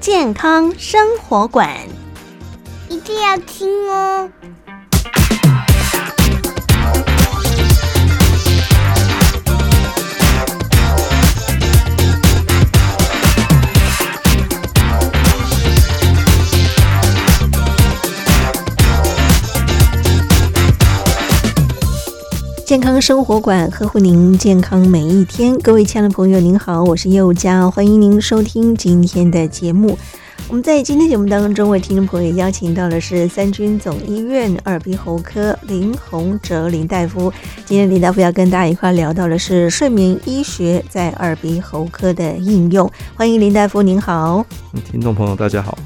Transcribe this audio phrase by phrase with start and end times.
[0.00, 1.76] 健康生活馆。
[2.88, 4.30] 一定要听哦！
[22.70, 25.58] 健康生活馆呵护您健康每一天。
[25.58, 29.98] 各位亲爱的朋友，您好，我是佑佳，欢迎您收听今天的节目。
[30.46, 37.32] 我们在今天节目当中为听众朋友邀请到的是三军总医院耳鼻喉科林洪哲林大夫。
[37.66, 42.88] 今天林大夫要跟大家一块聊到的是睡眠医学在耳鼻喉科的应用。
[43.16, 44.46] 欢迎林大夫，您好。
[44.88, 45.76] 听众朋友，大家好。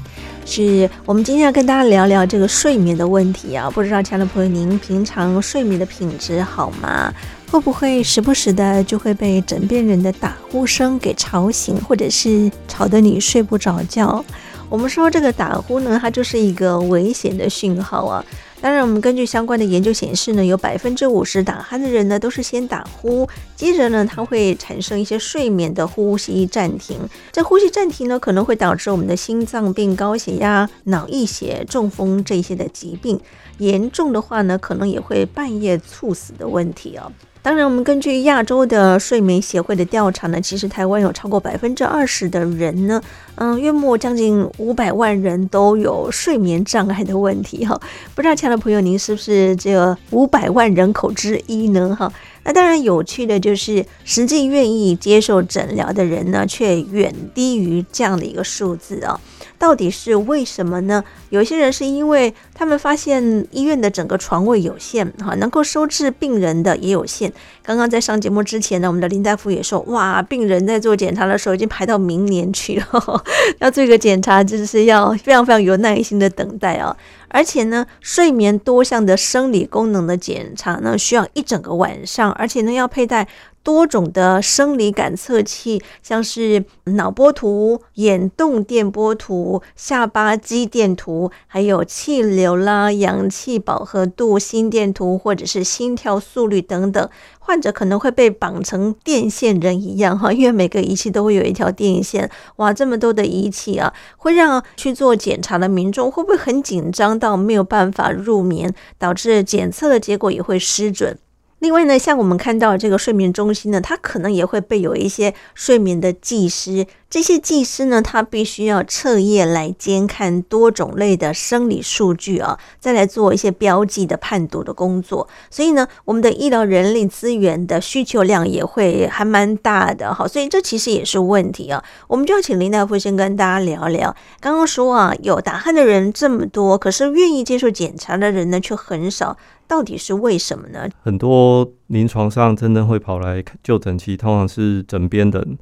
[0.45, 3.69] 是我们今天要跟大家聊聊这个睡眠的问题啊。
[3.71, 7.11] 不知道亲爱的朋友，您平常睡眠的品质好吗？
[7.51, 14.23] 会不会时不时的就会被枕边人的打呼声给吵醒，或者是吵得你睡不着觉？
[14.69, 18.23] 我们说这个打呼呢，它就是一个危险的讯号啊。
[18.61, 26.97] 当然，我们根据相关的研究显示呢，有百分之五十打鼾的人呢都是先打呼，接着呢，它会产生一些睡眠的呼吸暂停。
[27.31, 33.19] 这呼吸暂停呢，可能会导致我们的心脏病、高血压、脑溢血、中风这些的疾病。
[33.59, 37.11] 严重的话呢，可能也会半夜猝死的问题哦。
[37.45, 42.99] 当然，我们根据亚洲的睡眠协会的调查呢，其实台湾有超过百分之二十的人呢，
[43.35, 47.79] 嗯，约莫将近五百万人都有睡眠障碍的问题哈。
[48.15, 51.95] 不知道亲爱的朋友，您是不是这五百万人口之一呢？
[51.95, 52.11] 哈，
[52.45, 59.19] 那当然有趣的就是，实际愿意接受诊疗的人呢，却远低于这样的一个数字啊。
[59.57, 61.03] 到底是为什么呢？
[61.29, 67.31] 有些人是因为他们发现医院的整个床位有限，哈，能够收治病人的也有限。
[67.63, 73.23] 刚刚在上节目之前呢，我们的林大夫也说，哇，病人在做检查的时候已经排到明年去了，
[73.59, 76.95] 要做一个检查，就是要非常非常有耐心的等待啊。
[77.35, 83.27] 而且呢，睡眠多项的生理功能的检查呢，需要一整个晚上，而且呢，要佩戴。
[83.65, 97.09] 多种的生理感测器，像是脑波图、眼动电波图、下巴肌电图，还有气流啦、氧气饱和度、心电图，或者是心跳速率等等。
[97.39, 102.29] 患者可能会被绑成电线人一样哈， 因为每个仪器都会有一条电线。
[102.57, 111.17] 哇，这么多的仪器啊，会让去做检查的民众会不会很紧张到没有办法入眠，导致检测的结果也会失准。
[111.65, 116.85] 另外呢，像我们看到这个睡眠中心呢，它可能也会备有一些睡眠的技师。
[117.09, 125.27] 这些技师呢，他必须要彻夜来监看多种类的生理数据啊，再来做一些标记的判读的工作。
[125.49, 130.13] 所以呢，我们的医疗人力资源的需求量也会还蛮大的。
[130.13, 131.81] 好，所以这其实也是问题啊。
[132.07, 134.15] 我们就要请林大夫先跟大家聊聊。
[134.39, 139.37] 刚刚说啊，有打鼾的人这么多，可是愿意接受检查的人呢却很少，
[139.67, 140.87] 到底是为什么呢？
[141.01, 145.57] 很多临床上真的会跑来就诊期，通常是枕边人。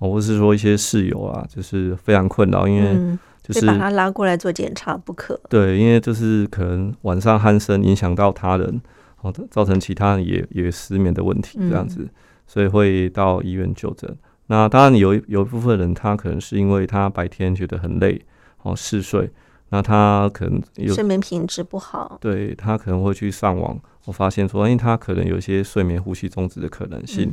[0.00, 5.36] 或是说一些室友啊，就是非常困扰，因为就是把他拉过来做检查不可。
[5.50, 8.80] 对，因为就是可能晚上鼾声影响到他人，
[9.16, 12.08] 好的造成其他人也也失眠的问题，这样子，
[12.46, 14.16] 所以会到医院就诊。
[14.46, 18.24] 那当然有有一部分人，他可能是因为他白天觉得很累，
[18.62, 19.28] 哦嗜睡，
[19.70, 27.32] 那他可能有睡眠品质不好，对他可能会去上网，我发现说，因为他可能有一些睡眠呼吸中止的可能性，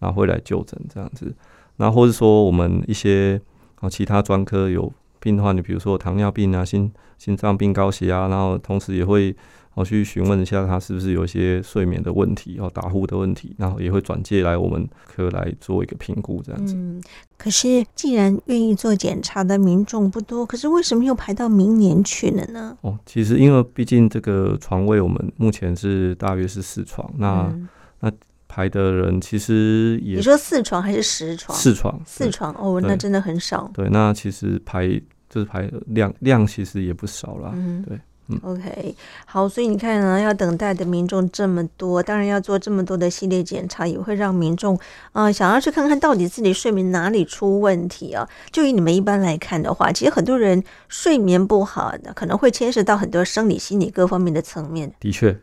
[0.00, 1.32] 然后会来就诊这样子。
[1.76, 3.40] 那或者说我们一些
[3.76, 9.36] 啊其他专科有病患，你比如说糖尿病啊、心心脏病、高血压，然后同时也会
[9.76, 16.74] 哦去询问一下他是不是有一些睡眠的问题哦，打呼的问题，然后也会转介来我们科来做一个评估这样子。
[16.74, 17.00] 嗯，
[17.38, 22.76] 可是既然愿意做检查的民众不多，可是为什么又排到明年去了呢？
[22.80, 27.68] 哦，其实因为毕竟这个床位我们目前是大约是四床，那、嗯、
[28.00, 28.10] 那。
[28.48, 31.58] 排的人其实也，你说四床还是十床？
[31.58, 33.70] 四床，四床哦，那真的很少。
[33.74, 34.88] 对，那其实排
[35.28, 37.50] 就是排量量其实也不少啦。
[37.54, 38.00] 嗯，对。
[38.28, 38.94] 嗯，OK，
[39.24, 44.76] 好，所以你看呢，要等待的民众这么多，当然要做这么多的系列检查，也会让民众
[45.12, 48.28] 啊、呃、想要去看看到底自己睡眠哪里出问题啊。
[48.50, 54.92] 就以你们一般来看的话，其实很多人睡眠不好，可能会牵涉到很多生理、心理各方面的层面。
[54.98, 55.38] 的确。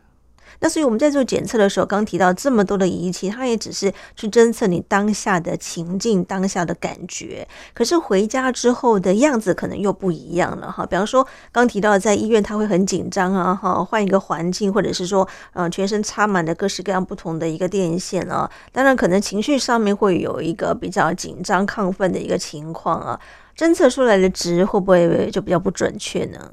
[0.60, 7.46] 那所以我们在做检测的时候，刚提到这么多的仪器，它也只是去侦测你当下的情境、当下的感觉。
[7.72, 10.86] 可是回家之后的样子可能又不一样了哈。
[10.86, 18.50] 比方说，刚提到在医院他会很紧张啊，哈，换一个环境，或者是说，呃，全身插满了各式各样不同的一个电线啊。
[18.72, 23.20] 当然，可能情绪上面会有一个比较紧张、亢奋的一个情况啊。
[23.56, 26.50] 侦测出来的值会不会就比较不准确呢？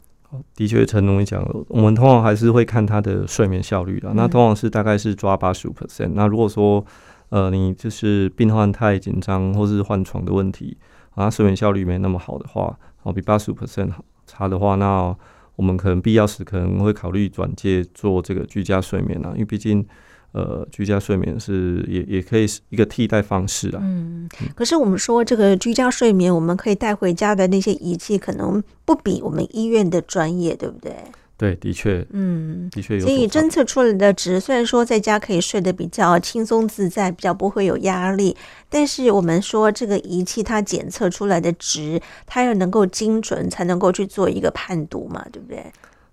[0.56, 4.10] 的确，陈龙也讲，我们通常还是会看他的睡眠效率的。
[4.10, 6.12] 嗯、那通常是大概是抓八十五 percent。
[6.14, 6.86] 那如果说，
[7.30, 10.78] 呃，你就是病患太紧张或是换床的问题，
[11.16, 13.92] 啊，睡眠效率没那么好的话，哦，比八十五 percent
[14.26, 15.16] 差的话，那
[15.56, 19.86] 我们可能必要时可能会考虑转介做这个居家睡眠啊，因为毕竟。
[20.34, 23.80] 呃，居家睡眠是也也可以是一个替代方式啊。
[23.82, 30.96] 嗯，可是我们说这个居家睡眠，我们可以带回家的那些仪器，可能不比我们医院的专业，对不对？
[31.38, 33.02] 对，的确，嗯，的确有。
[33.02, 38.38] 所以侦测出来的值，虽然说在家可以睡得比较轻松自在，比较不会有压力，
[38.70, 45.66] 但是我们说这个仪器它检测出来的值，它要能够精准，才能够去做一个判读嘛，对不对？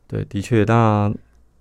[0.09, 1.14] 对，的确，那。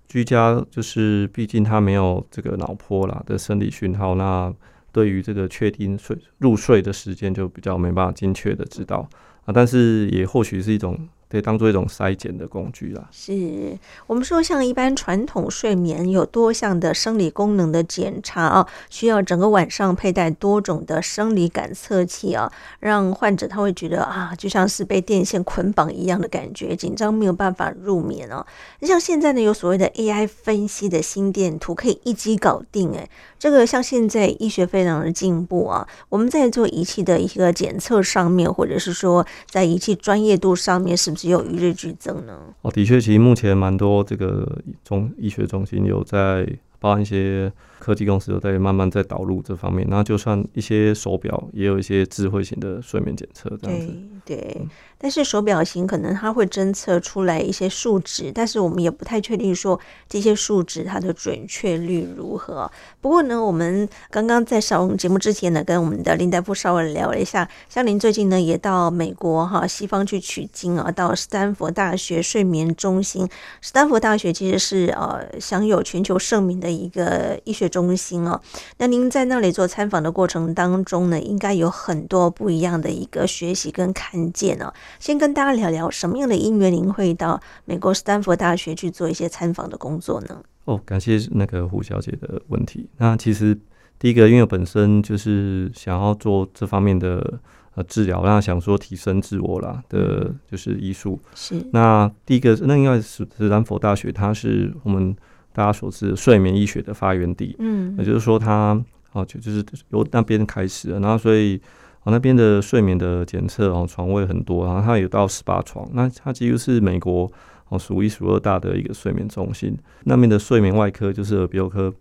[0.08, 4.52] 居家就是，毕竟他没有这个脑波啦的生理讯号，那
[4.90, 9.08] 对于这个确定睡入睡的时间就比较没办法精确的知道
[9.44, 11.08] 啊，但是也或许是一种。
[11.30, 13.08] 可以当做一种筛检的工具啦。
[13.12, 13.76] 是
[14.06, 28.44] 我们说，像一般传统睡眠有多项的生理功能的检查啊，需要整个晚上佩戴多种的生理感测器啊，让患者他会觉得啊，就像是被电线捆绑一样的感觉，紧张没有办法入眠哦。
[28.82, 33.08] 像现在呢，有所谓的 AI 分析的心电图，可以一机搞定诶。
[33.38, 42.38] 这个像现在医学非常的进步啊，我们在做仪器的一个检测上面，或者是说在仪器专业度上面，是只有一日俱增呢？
[42.62, 46.46] 哦，的确，其实目前蛮多这个中医学中心有在，
[46.78, 49.86] 包含一些科技公司都在慢慢在导入这方面。
[49.88, 53.94] 那就算一些手表也有一些智慧型的睡眠检测这样子。
[54.24, 54.60] 对。
[55.00, 59.78] 但是手表型可能它会侦测出来一些数值，但是我们也不太确定说
[60.08, 62.68] 这些数值它的准确率如何。
[63.00, 73.28] 不过呢，我们刚刚在上节目之前呢，跟我们的林大夫稍微聊了一下，像您最近呢也到美国哈西方去取经啊，到斯坦福大学睡眠中心。
[73.62, 78.40] 斯坦福大学其实是呃享有全球盛名的一个医学中心哦。
[78.78, 84.72] 那您在那里做参访的过程当中呢，应该有很多不一样的一个学习跟看见哦。
[84.98, 90.42] 先跟大家聊聊什么样的因缘，您会到美国斯坦福大学去做一些参访的工作呢？
[90.64, 92.88] 哦，感谢那个胡小姐的问题。
[92.98, 93.58] 那其实
[93.98, 97.40] 第一个，因为我本身就是想要做这方面的
[97.74, 101.18] 呃治疗，那想说提升自我啦的，就是医术。
[101.34, 101.66] 是。
[101.72, 105.16] 那第一个，那应该是斯坦福大学，它是我们
[105.58, 107.56] 大家所知的睡眠医学的发源地。
[107.58, 107.96] 嗯。
[107.98, 108.80] 也就是说，它
[109.12, 111.60] 哦，就就是由那边开始的，然后所以。
[112.04, 117.30] 哦那边的睡眠的检测哦，床位很多，然后它有到十八床，那它几乎是美国
[117.68, 119.76] 哦数一数二大的一个睡眠中心。
[120.04, 121.92] 那边的睡眠外科就是耳鼻喉科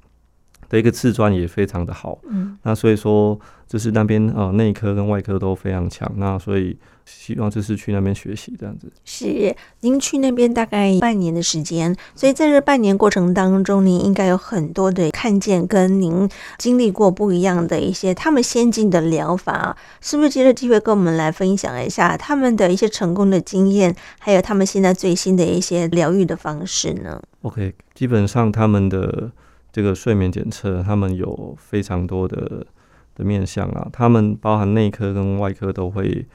[0.69, 6.77] 的一个次专也非常的好，嗯，那所以说就是那边呃内科跟外科都非常强，那所以。
[7.09, 8.91] 希望就是去那边学习这样子。
[9.05, 20.29] 是，您去那边大概半年的时间，所以在这半年过程当中，您应该有很多的看见，跟您经历过不一样的一些他们先进的疗法，是不是？
[20.29, 29.31] 借着机会跟我们来分享一下他们的一些成功的经验，还有他们现在最新的一些疗愈的方式呢？OK，基本上他们的
[29.77, 32.65] 这个睡眠检测，他们有非常多的
[33.13, 36.25] 的面向啊，他们包含内科跟外科都会。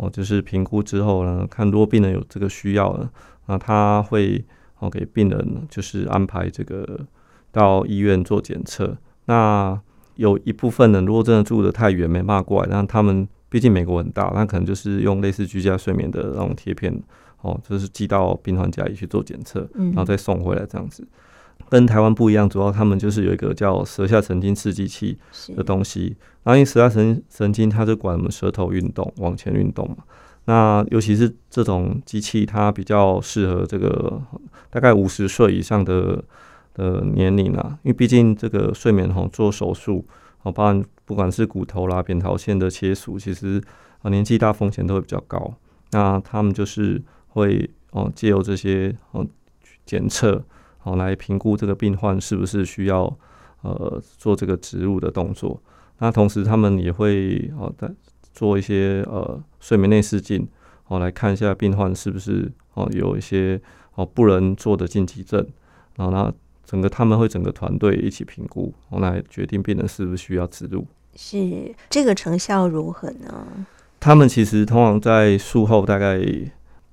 [0.00, 3.10] 哦，就是评估之后呢，看如果病人有这个需要了，
[3.46, 4.44] 那他会
[4.78, 7.00] 哦给病人就是安排这个
[7.50, 8.96] 到医院做检测。
[9.24, 9.80] 那
[10.14, 16.96] 有一部分人如果真的住得太远没办法过来，那他们毕竟美国很大，那可能就是用类似居家睡眠的那种贴片，
[17.42, 21.04] 哦，就是寄到病患家里去做检测，然后再送回来这样子。
[21.70, 25.18] 跟台湾不一样，主要他们就是有一个叫舌下神经刺激器
[25.56, 26.16] 的东西。
[26.42, 29.96] 然后因为舌下神神经，它就管我们舌头运动，往前运动嘛。
[30.46, 34.20] 那尤其是这种机器，它比较适合这个
[34.70, 36.24] 大概五十岁以上的
[36.74, 37.78] 的年龄啊。
[37.82, 40.06] 因为毕竟这个睡眠吼，做手术
[40.42, 43.62] 哦，包含不管是骨头啦、扁桃腺的切除，其实
[44.02, 45.54] 啊年纪大风险都会比较高。
[45.90, 49.26] 那他们就是会哦借由这些哦。
[49.84, 50.44] 检测，
[50.88, 53.14] 好来评估这个病患是不是需要
[53.60, 55.60] 呃做这个植入的动作。
[55.98, 57.90] 那同时他们也会哦在
[58.32, 60.48] 做一些呃睡眠内视镜，
[60.86, 63.60] 哦来看一下病患是不是哦有一些
[63.96, 65.46] 哦不能做的禁忌症，
[65.96, 66.32] 然后呢
[66.64, 70.86] 整个他们会整个团队一起评估，哦来决定病人是不是需要植入。
[71.14, 73.66] 是这个成效如何呢？
[74.00, 76.18] 他们其实通常在术后大概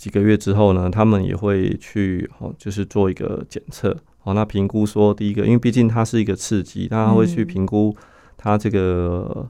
[0.05, 3.89] 几个月之后呢，他们也会去哦，就是做一个检测
[4.21, 4.35] 哦。
[4.35, 7.91] 那评估说，第一个，因为毕竟它是一个刺激，那他会去评估
[8.37, 9.49] 它这个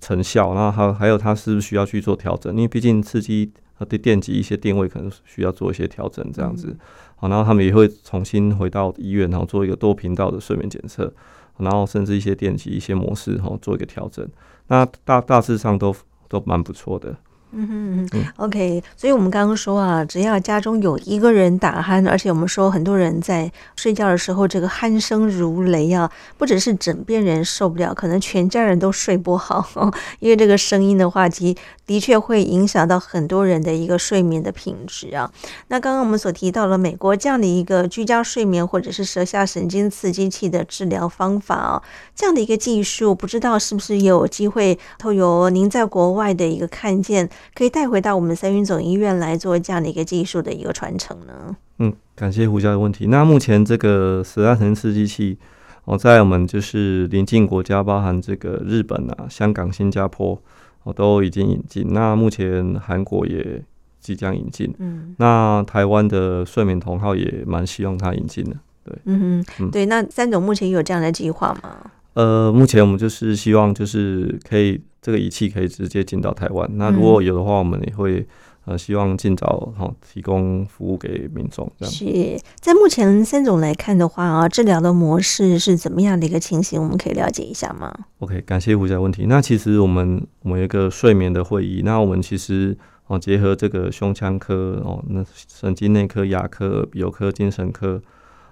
[0.00, 6.76] 成效，然后还还有它是不是需要去做调整，因为毕竟刺激和对电极一些定位可能需要做一些调整，这样子。
[7.16, 11.12] 好，然后他们也会重新回到医院，然后做一个多频道的睡眠检测。
[11.56, 14.24] 然后甚至一些电极、一些模式，哈，做一个调整，
[14.68, 15.92] 那大大致上都
[16.28, 17.16] 都蛮不错的。
[17.50, 29.66] 嗯哼嗯，OK，所以我们刚刚说啊，只要家中有一个人打鼾，而且我们说很多人在睡觉的时候，这个鼾声如雷啊，不只是枕边人受不了，可能全家人都睡不好，
[30.20, 35.32] 因为这个声音的话题的确会影响到很多人的一个睡眠的品质啊。
[35.68, 41.82] 那刚刚我们所提到了美国这样的一个居家睡眠或者是舌下神经刺激器的治疗方法啊，
[42.14, 47.30] 这样的一个技术，不知道是不是有机会透由您在国外的一个看见。
[47.54, 51.56] 可以带回到我们三军总医院来做这样的一个技术的一个传承呢？
[51.78, 53.06] 嗯，感谢胡教的问题。
[53.06, 55.38] 那目前这个舌下神经刺激器，
[55.84, 60.40] 哦，在我们就是邻近国家，包含这个日本啊、香港、新加坡，
[60.82, 61.86] 哦，都已经引进。
[61.92, 63.62] 那目前韩国也
[64.00, 64.74] 即将引进。
[64.78, 68.56] 嗯，那台湾的睡眠同号也蛮希望它引进的。
[68.84, 69.86] 对，嗯哼，对。
[69.86, 71.90] 那三总目前有这样的计划吗？
[72.18, 74.80] 呃，目前我们就是希望就是可以。
[75.00, 78.26] 这个仪器可以直接进到台湾，那如果有的话，我们也会
[78.64, 81.70] 呃希望尽早哈提供服务给民众。
[81.78, 86.82] 这样是在目前三种来看的话啊，治疗的模式是怎么样的一个情形？
[86.82, 89.26] 我们可以了解一下吗？OK，感谢胡家问题。
[89.26, 98.02] 那其实我们我们有一个睡眠的会议，那我们其实哦结合这个胸腔科哦，那神经内科、牙科、耳鼻喉科、精神科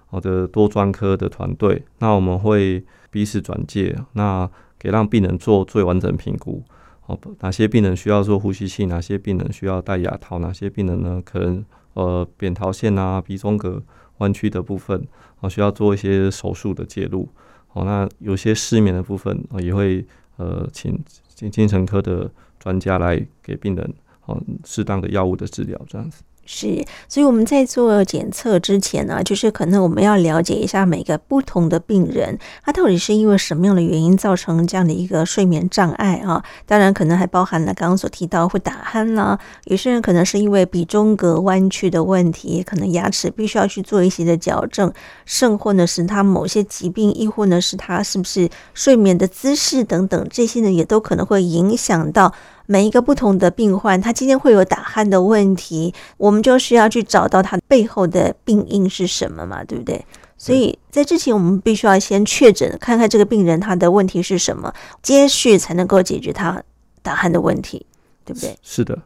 [0.06, 2.82] 好的多专科的团队，那我们会
[3.16, 4.50] 彼此转介那。
[4.78, 6.62] 给让病人做最完整评估，
[7.06, 13.82] 哦，哪些病人需要做呼吸器，哪些病人需要戴牙套，哪些病人呢可能呃扁桃腺啊、鼻中隔
[14.18, 15.02] 弯曲的部分，
[15.40, 17.26] 哦需要做一些手术的介入，
[17.72, 20.06] 哦那有些失眠的部分，哦也会
[20.36, 21.02] 呃请
[21.50, 22.30] 精神科的
[22.60, 23.94] 专家来给病人
[24.26, 26.22] 哦适当的药物的治疗，这样子。
[26.46, 36.42] 是，所以我们在做检测之前呢，就是可能我们要了解一下每个不同的病人，他到底是因为什么样的原因造成这样的一个睡眠障碍啊？
[36.64, 44.92] 当然，可能还包含了刚刚所提到会打鼾啦，有些人可能是因为鼻中隔弯曲的问题，可能牙齿必须要去做一些的矫正，
[45.24, 52.32] 甚或呢是他某些疾病，亦或呢是他是不是睡眠的姿势等等，这些呢也都可能会影响到。
[52.66, 60.04] 每一个不同的病患，他今天会有打鼾的问题，我们就是要去找到他背后的病因是什么嘛，对不对？
[60.36, 66.62] 所以在之前，我们必须要先确诊，看看这个病人他的问题是什么，接续才能够解决他
[67.02, 67.86] 打鼾的问题，
[68.24, 68.56] 对不对？
[68.62, 68.98] 是的。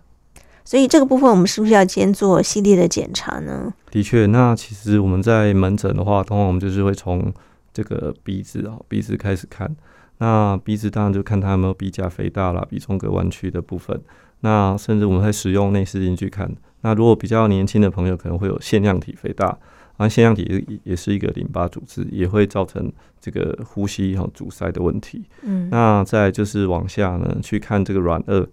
[0.65, 3.73] 所以这个部分，我们是不是要先做系列的检查呢？
[3.91, 7.33] 的确，那其实我们在门诊的话，通常我们就是会从
[7.73, 9.75] 这个鼻子啊，鼻子开始看。
[10.21, 14.01] 那鼻子当然就看他有没有鼻甲肥大啦，鼻中隔弯曲的部分。
[14.43, 16.51] 那甚至我们会使用内视镜去看。
[16.83, 19.59] 那如果比较年轻的朋友，可能会有腺样体肥大，
[19.99, 25.25] 啊，腺样体也是一个淋巴组织，也会造成这个呼吸和阻塞的问题。
[25.43, 28.47] 嗯，那再就是往下呢，去看这个软腭，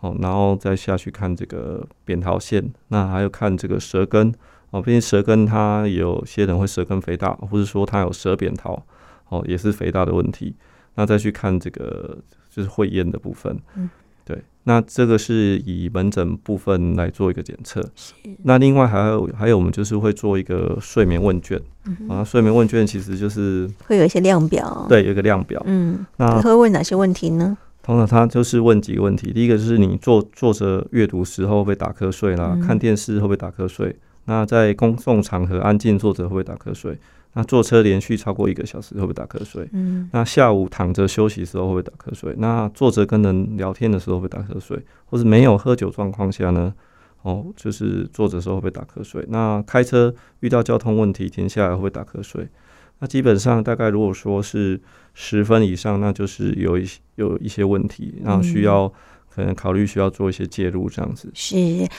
[0.00, 4.32] 哦，然后再下去看这个扁桃腺，那还有看这个舌根，
[4.70, 8.80] 哦，毕竟舌根它有些人会舌根肥大，或者说它有舌扁桃，
[9.28, 10.54] 哦，也是肥大的问题。
[10.94, 12.18] 那再去看这个
[12.50, 13.88] 就是会厌的部分，嗯，
[14.24, 17.82] 对，那这个是以门诊部分来做一个检测。
[18.42, 27.56] 那另外还有还有我们就是会做一个睡眠问卷，嗯，啊，睡眠问卷其实就是会有一些量表，对，有一个量表，嗯，那会问哪些问题呢？
[27.82, 33.96] 通常他就是问几个问题，第一个就是你坐坐着阅读时候会不会打瞌睡啦，嗯，看电视会不会打瞌睡？
[34.26, 36.96] 那在公众场合安静坐着会不会打瞌睡？
[37.34, 39.68] 那坐车连续超过一个小时会不会打瞌睡？
[39.72, 42.34] 嗯，那下午躺着休息的时候会不会打瞌睡？
[42.38, 44.78] 那坐着跟人聊天的时候会不会打瞌睡？
[45.06, 46.74] 或是没有喝酒状况下呢？
[47.22, 49.24] 哦，就是坐着的时候会不会打瞌睡？
[49.28, 52.48] 那开车遇到交通问题停下来会不会打瞌睡？
[52.98, 54.80] 那基本上大概如果说是
[55.14, 58.92] 十分以上，那就是有一些有一些问题，然后需要
[59.34, 61.30] 可能考虑需要做一些介入，这样子。
[61.32, 61.56] 是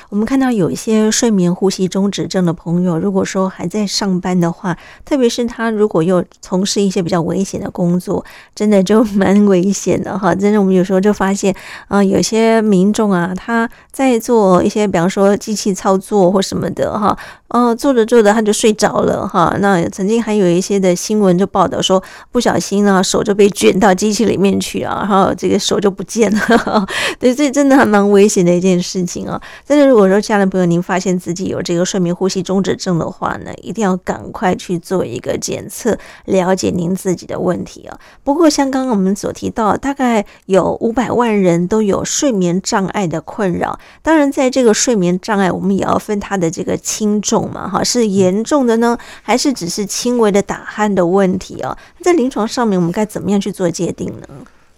[0.10, 8.24] 我们看到有一些睡眠呼吸中止症的朋友，如果说还在上班的话，特别是他如果又从事一些比较危险的工作，
[8.54, 10.34] 真的就蛮危险的哈。
[10.38, 11.56] 真的，我们有时候就发现
[11.88, 19.56] 啊、有些民众啊，他在做一些，比方说机器操作或什么的哈，哦、做着做着他就睡着了哈。
[19.60, 26.86] 那曾经还有一些的新闻就报道说，不小心呢手就被卷到机器里面去啊，然后这个手就不见了。
[27.24, 29.42] 对，这真的还蛮危险的一件事情啊！
[29.66, 37.98] 但是如果说家人朋友您发现自己有这个睡眠呼吸中止症的话呢，一定要赶快去做一个检测，了解您自己的问题哦。
[38.26, 43.80] 不过像刚刚我们所提到，大概有五百万人都有睡眠障碍的困扰。
[44.02, 51.78] 当然，在这个睡眠障碍，我们也要分它的这个轻重嘛，哈，是严重的呢，还是只是轻微的打鼾的问题哦？
[52.02, 54.28] 在临床上面，我们该怎么样去做界定呢？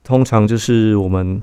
[0.04, 1.42] 通常就是我们。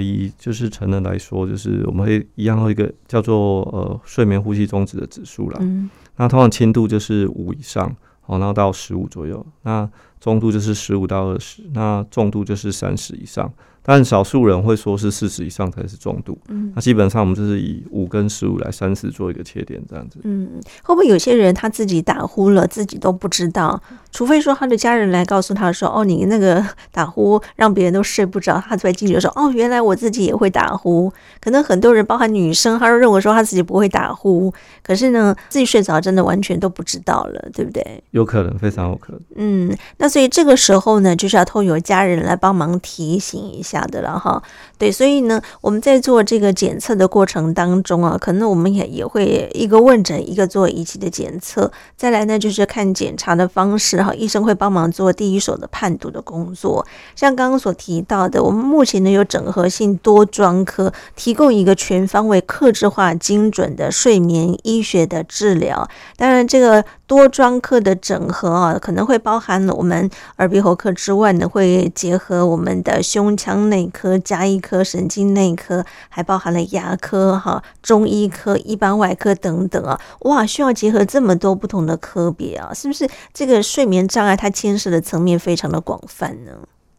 [0.00, 5.58] 以就是成人来说，就是我们会一样有一个叫做呃睡眠呼吸中止的指数啦。
[5.60, 7.94] 嗯，那通常轻度就是五以上，
[8.26, 9.44] 哦，然后到十五左右。
[9.62, 9.88] 那
[10.20, 13.52] 中度就是十五到二十，那重度就是三十以上。
[13.86, 20.18] 但少数人会说是四十以上才是重度，嗯，那基本上我们就是以五跟十五来三十做一个切点，这样子。
[20.22, 23.80] 嗯，会不会有些人他自己打呼了，自己都不知道？
[24.10, 31.12] 除非说他的家人来告诉他说：“哦，你那个打呼让别人都睡不着。”他才惊觉说：“哦，原来我自己也会打呼。”
[31.42, 38.02] 可能很多人，包含女生，她都认为说她自己不会打呼，可是呢，自己睡着真的完全都不知道了，对不对？
[38.12, 39.20] 有可能，非常有可能。
[39.34, 43.73] 嗯，那所以这个时候呢，就是要透过家人来帮忙提醒一下。
[43.74, 44.40] 假的了哈，
[44.78, 56.86] 对，所以呢，我们在做这个检测的过程当中啊，可能我们也也会一个问诊，一个做仪器的检测，再来呢就是看检查的方式哈，医生会帮忙做第一手的判读的工作。
[57.16, 65.88] 像刚刚所提到的，我们目前呢有整合性多专科，提供一个全方位、克制化、精准的睡眠医学的治疗。
[66.16, 70.08] 当然，这个多专科的整合啊，可能会包含了我们
[70.38, 73.64] 耳鼻喉科之外呢，会结合我们的胸腔。
[73.64, 83.08] 内科、加医科、神经内科，还包含了牙科、哈中医科、一般外科等等啊，哇，需要结合这么多不同的科别啊，是不是？
[83.32, 86.52] 这个睡眠障碍它牵涉的层面非常的广泛呢？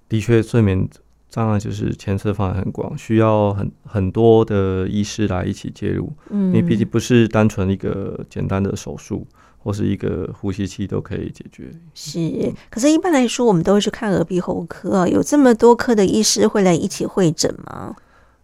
[0.09, 0.89] 的确，睡眠
[1.29, 9.27] 障碍就是牵涉范围很广，需要很很多的医师来一起介入，嗯，因为毕竟不是单纯一个简单的手术。
[9.65, 11.71] 或是一个呼吸器都可以解决。
[11.95, 15.07] 是，可是，一般来说，我们都会去看耳鼻喉科啊。
[15.07, 17.95] 有这么多科的医师会来一起会诊吗？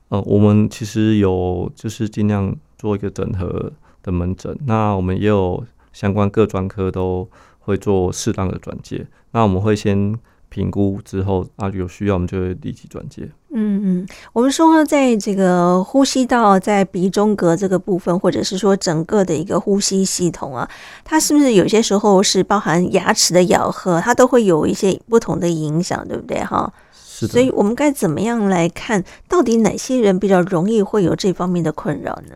[0.10, 4.58] 呃，我们其实有，就是尽量做一个整合的门诊。
[4.66, 7.30] 那我们也有相关各专科都
[7.60, 9.06] 会做适当的转介。
[9.34, 10.18] 那我们会先。
[10.52, 13.24] 评估之后啊，有需要我们就会立即转接。
[13.54, 20.70] 嗯嗯，我们说在这个呼吸道在鼻中隔这个部分，或者是说整个的一个呼吸系统啊，
[21.06, 26.44] 它是不是有些时候是包含牙齿的咬合，它都会有一些不同的影响，对不对？
[26.44, 27.32] 哈，是的。
[27.32, 32.36] 所以我们该怎么样来看，到底哪些人比较容易会有这方面的困扰呢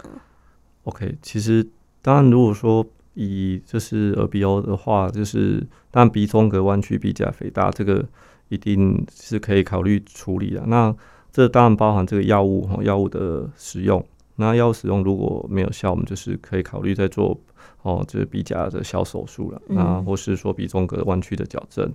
[0.86, 1.68] ？OK，其实
[2.02, 2.86] 当然如果说。
[3.16, 8.06] 以就是耳鼻喉的话，就是当然鼻中隔弯曲、鼻甲肥大，这个
[8.50, 10.64] 一定是可以考虑处理的。
[10.68, 10.96] 那
[11.32, 14.06] 这当然包含这个药物哈，药物的使用。
[14.36, 17.40] 那药物使用如果没有效，我们就是可以考虑再做
[17.82, 19.62] 哦，就是鼻甲的小手术了。
[19.68, 21.92] 那或是说鼻中隔弯曲的矫正。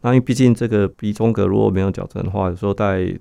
[0.00, 3.12] 那因为毕竟这个鼻中隔如果没有矫正的话，有时候戴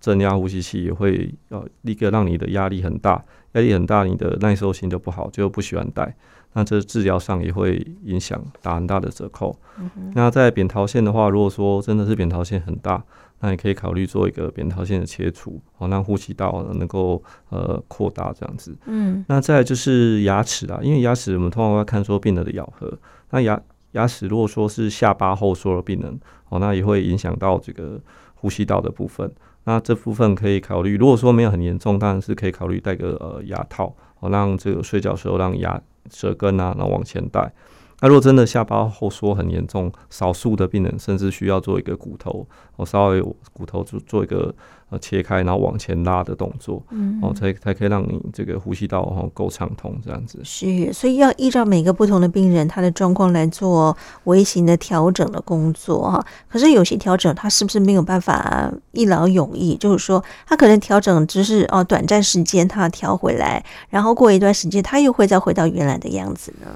[0.00, 6.16] 正压呼吸器也会呃立刻让你的压力很大，压力很大，你的耐受性就不好，就不喜欢戴。
[6.56, 9.54] 那这治疗上也会影响，打很大的折扣。
[9.78, 13.04] 嗯、那在扁桃腺的话，如果说真的是扁桃腺很大，
[13.40, 18.74] 那也可以考虑做一个扁桃腺的切除，好让呼吸道能够呃扩大这样子。
[18.86, 22.90] 嗯，那再来就是牙齿啊，因为牙齿我们通常会看说病人的咬合。
[23.32, 23.60] 那牙
[23.92, 28.00] 牙齿如果说是下巴后缩的病人，哦，那也会影响到这个
[28.34, 29.30] 呼吸道的部分。
[29.64, 35.78] 那这部分可以考虑，如果说没有很严重，当然是可以考虑戴个呃牙套，哦，让这个睡觉时候让牙。
[36.10, 37.52] 舌根啊，然后往前带。
[38.00, 44.54] 那如果真的下巴后缩很严重，少数的病人甚至需要做一个骨头，我稍微骨头做做一个
[44.90, 50.38] 呃切开，然后往前拉的动作，嗯，哦，才才可以让你这个呼吸道哦够畅通这样子。
[50.44, 56.22] 是，所以要依照每个不同的病人他的状况来做微型的调整的工作哈。
[56.48, 59.74] 可是有些调整他是不是没有办法一劳永逸？
[59.74, 66.66] 就是说他可能调整只是哦短暂时间他调回来，然后过一段时间他又会再回到原来的样子呢？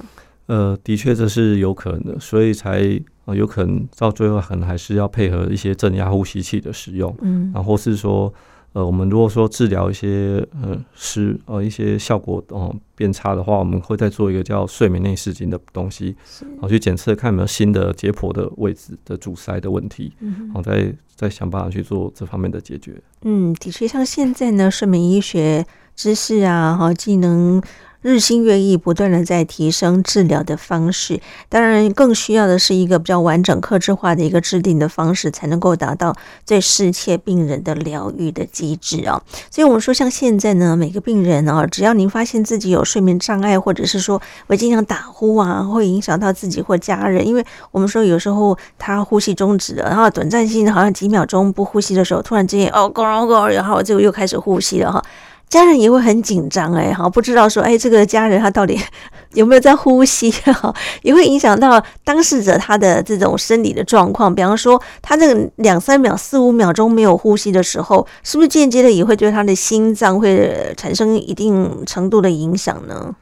[0.50, 8.34] 呃，的确这是有可能的，所以才呃有可能到最后可能还是要配合一些正压呼吸器的使用，嗯，然后是说
[8.72, 23.00] 呃，我们如果说治疗一些呃失呃一些效果哦、呃、变差的话，我们会再做一个叫睡眠内视镜的东西，然后去检测看有没有新的解剖的位置的阻塞的问题，然后再再想办法去做这方面的解决。
[23.22, 27.62] 嗯，的确，像现在呢，睡眠医学知识啊，哈，技能。
[28.02, 31.20] 日新月异，不断的在提升治疗的方式。
[31.50, 39.20] 当然，更需要的是一个比较完整、客制化的一个制定的方式，才能够达到最适切病人的疗愈的机制啊。
[39.50, 55.04] 所以，我们说，像现在呢，每个病人啊，只要您发现自己有睡眠障碍，或者是说会经常打呼啊，会影响到自己或家人，因为我们说有时候他呼吸中止了，然后短暂性好像几秒钟不呼吸的时候，突然之间哦，咕噜咕噜，然后就又开始呼吸了哈。
[55.50, 58.80] 家人也会很紧张哎，哈，不知道说哎，这个家人他到底
[59.34, 64.32] 有没有在呼吸 哈，也会影响到当事者他的这种生理的状况。
[64.32, 73.14] 比方说，他这个两三秒、四五秒钟没有呼吸的时候，是不是间接的也会对他的心脏会产生一定程度的影响呢？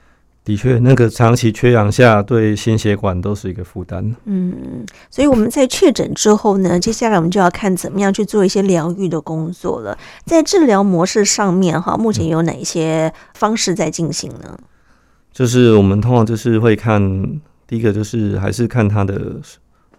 [0.49, 4.17] 的确，那个长期缺氧下对心血管都是一个负担。
[4.25, 9.99] 嗯，所以我们在确诊之后呢，接下来我们就要看怎么样去做一些疗愈的工作了。
[10.25, 14.59] 在治疗模式上面，哈，目前有哪一些方式在进行呢？
[15.31, 16.99] 就是我们通常就是会看
[17.67, 19.39] 第一个，就是还是看他的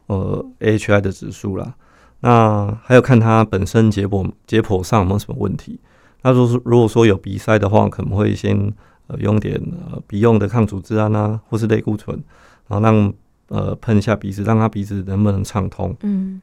[0.08, 1.76] 呃 AHI 的指数啦。
[2.22, 5.80] 那还有看他本身解剖解剖上有没有什么问题。
[6.24, 8.74] 那如果说如果说有鼻塞的话，可能会先。
[9.10, 9.60] 呃，用点
[9.92, 12.16] 呃鼻用的抗组织胺啊，或是类固醇，
[12.68, 13.12] 然后让
[13.48, 15.96] 呃喷一下鼻子，让他鼻子能不能畅通。
[16.04, 16.40] 嗯，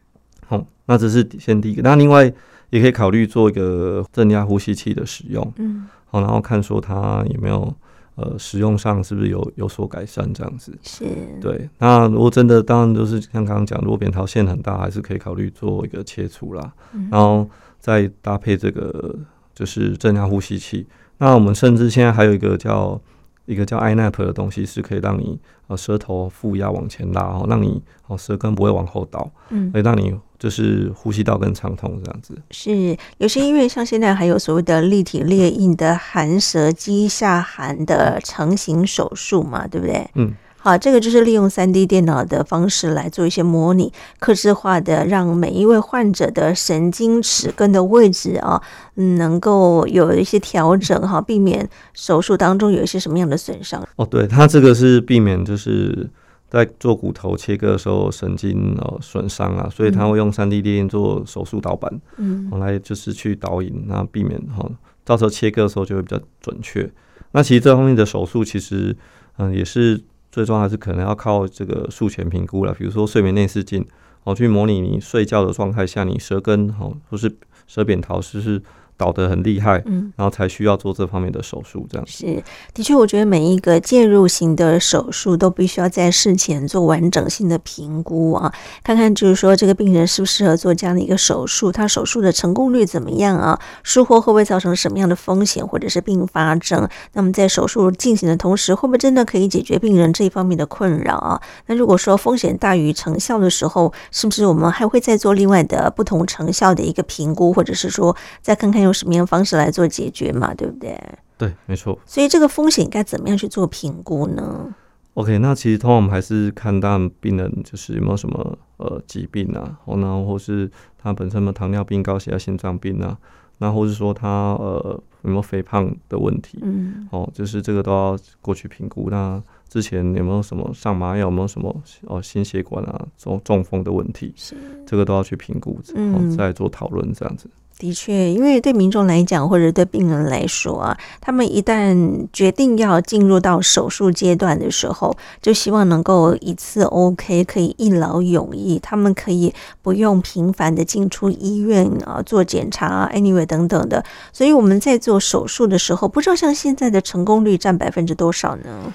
[0.47, 1.83] 好、哦，那这是先第一个。
[1.83, 2.25] 那另外
[2.71, 5.53] 也可以考虑做一个正压呼吸器的使用。
[5.59, 7.73] 嗯，好，然后看说他有没有
[8.17, 10.77] 呃使用上是不是有有所改善这样子。
[10.83, 11.05] 是。
[11.41, 16.73] 对，那如果真的当然就是像刚刚讲，如果扁桃腺很大，还是可以考虑做一个切除啦。
[16.95, 17.49] 嗯、然后
[17.79, 19.17] 再搭配这个
[19.55, 20.85] 就是正压呼吸器。
[21.19, 23.01] 那我们甚至现在还有一个叫
[23.47, 32.37] 一个叫 iNAP 的东西，是可以让你呃舌头负压往前拉，哦，让你哦舌根不会往后倒，嗯，可以让你就是呼吸道更畅通这样子。
[32.51, 40.09] 是有些医院像现在还有所谓的立体裂印的含舌肌下含的成型手术嘛，对不对？
[40.15, 40.35] 嗯。
[40.67, 48.61] 好，这个就是利用三 D 电脑的方式来做一些模拟、客制化的，让每一位患者的神经齿根的位置啊，
[48.97, 53.81] 能够有一些调整哈，避免手术当中有一些什么样的损伤。
[53.95, 56.11] 哦，对，它这个是避免就是
[56.51, 64.69] 在做骨头切割的时候神经呃损伤啊，所以他会用三 D 列印做手术导板，嗯，来就是去导引，然后避免哈，
[65.05, 66.91] 到时候切割的时候就会比较准确。
[67.31, 68.97] 那其实这方面的手术其实
[69.37, 70.03] 嗯也是。
[70.37, 73.83] 最终还是可能要靠这个术前评估了，比如说睡眠内视镜，
[74.25, 77.35] 哦，去模拟你睡觉的状态下，你舌根哦，或是
[77.67, 78.63] 舌扁桃是不是
[78.97, 88.51] 导得很厉害，嗯，然后才需要做这方面的手术，这样是的确，我觉得每一个介入型的手术都必须要在事前做完整性的评估啊，
[88.83, 93.59] 看看就是说这个病人适不适合做这样的一个手术，他手术的成功率怎么样啊？
[93.83, 96.89] 术后会不会造成什么样的风险或者是并发症？
[97.13, 101.39] 那么在手术进行的同时，会不会真的可以解决病人这一方面的困扰啊？
[101.67, 108.86] 那如果说风险大于成效的时候，是不是我们还会再做另外的不同成效的一个评估，或者是说再看看？
[108.87, 110.55] 用什么样的方式来做解决嘛？
[110.55, 110.99] 对不对？
[111.37, 111.99] 对，没错。
[112.07, 114.75] 所以这个风险该怎么样去做评估呢
[115.15, 123.19] ？OK，那其实通常我们还是看到病人就是有没有什么呃疾病啊，然后或是他本身的糖尿病、高血压、心脏病啊，
[123.59, 129.09] 那或是说他呃有没有肥胖的问题，嗯，哦，就是这个都要过去评估。
[129.11, 131.27] 那之前有没有什么上麻药？
[131.27, 134.33] 有没有什么哦心血管啊中中风的问题？
[134.37, 134.55] 是
[134.87, 137.49] 这个都要去评估，然后再做讨论这样子。
[137.79, 154.03] 的确，因为对民众来讲，或者对病人来说啊，他们一旦决定要进入到手术阶段的时候，就希望能够一次 OK，可以一劳永逸，他们可以不用频繁的进出医院啊做检查，anyway 等等的。
[154.33, 158.95] 所以我们在做手术的时候，不知道像现在的成功率占百分之多少呢？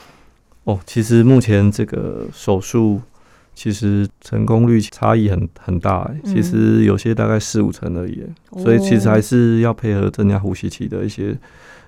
[0.63, 3.01] 哦，其实目前这个手术。
[3.53, 11.37] 其实成功率差异很很大，欸，其实有些大概四五成而已，嗯，所以其实还是要配合正压呼吸器的一些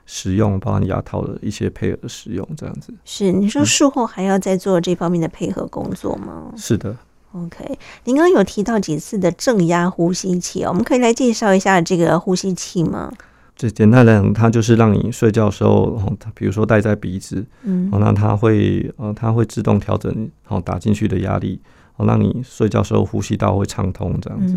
[0.05, 2.93] 使用，包含牙套的一些配合使用，这样子。
[3.05, 6.49] 是，你说术后还要再做这方面的配合工作吗？
[6.51, 6.95] 嗯，是的。
[7.31, 13.11] OK，您刚刚有提到几次的正压呼吸器，我们可以来介绍一下这个呼吸器吗？
[13.55, 21.61] 最简单来讲，它就是让你睡觉的时候，它比如说戴在鼻子，嗯，那它会呃，它会自动调整，然后打进去的压力，
[21.95, 24.55] 好让你睡觉时候呼吸道会畅通这样子，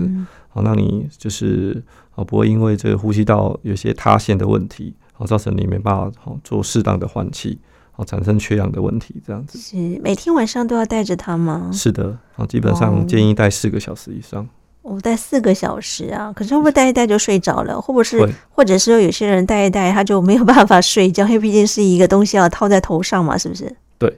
[0.49, 1.83] 好让你就是
[2.15, 7.59] 啊不会因为这个呼吸道有些塌陷的问题，好造成你没办法好做适当的换气，
[7.93, 9.59] 好产生缺氧的问题这样子。
[9.59, 11.71] 是每天晚上都要带着它吗？
[11.71, 14.49] 是的，好基本上建议带四个小时以上。
[14.89, 17.81] 我戴四个小时啊，可是会不会戴一戴就睡着了？
[17.81, 23.75] 会不会是，或者是说有些人戴一戴他就没有办法睡觉，因为毕竟是一个东西要套在头上嘛，是不是？
[23.99, 24.17] 对，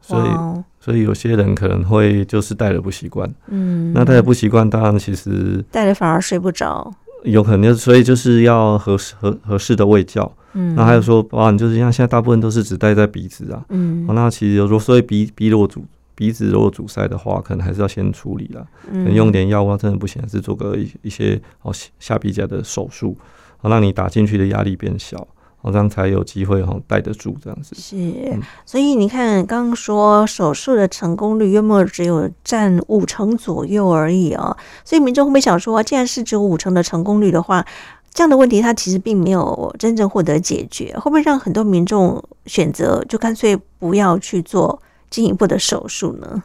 [0.00, 6.92] 所以 Wow 所以有些人可能会就是戴了不习惯，嗯，那戴了不习惯，当然其实戴了反而睡不着，
[7.24, 15.84] 有可能，所以就是要合适合合适的喂教，嗯，那还有说，哇，你就是像现在大部分都是只戴在鼻子啊，嗯，那其实有时候所以鼻鼻落阻。
[16.14, 18.66] 鼻子如果阻塞的话，可能还是要先处理了。
[18.90, 23.16] 嗯，用点药物真的不行，还是做个一一些哦下鼻甲的手术，
[23.58, 25.26] 好让你打进去的压力变小，
[25.60, 27.74] 好这样才有机会哈带得住这样子。
[27.74, 37.64] 是，嗯，所以你看刚刚说手术的成功率约莫只有占五成左右而已啊，所以民众会不会想说，既然是只有五成的成功率的话，
[38.12, 44.80] 这样的问题它其实并没有真正获得解决，会不会让很多民众选择就干脆不要去做？
[45.14, 46.42] 进一步的手术呢？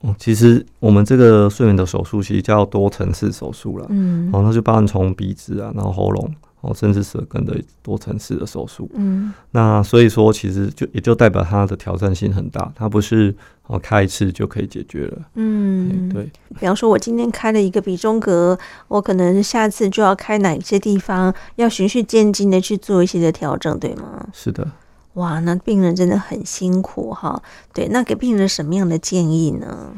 [0.00, 3.86] 哦，其实我们这个睡眠的手术其实叫多层次手术了。
[3.90, 8.90] 嗯，哦，那就包含从鼻子啊，然后喉咙，哦，甚至舌根的多层次的手术。
[8.94, 13.32] 嗯，那所以说，其实就也就代表它的挑战性很大，它不是
[13.68, 15.18] 哦开一次就可以解决了。
[15.34, 16.24] 嗯，对。
[16.58, 24.26] 比方说，我今天开了一个鼻中隔，我可能下次就要开哪些地方，要循序渐进的去做一些的调整，对吗？
[24.32, 24.66] 是的。
[25.14, 27.42] 哇，那病人真的很辛苦哈。
[27.74, 29.92] 对，那给病人什么样的建议呢？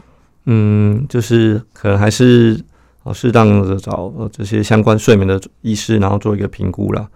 [0.46, 2.58] 嗯，就是可能还是
[3.02, 7.08] 哦，适当的找这些相关睡眠的医师，然后做一个评估啦。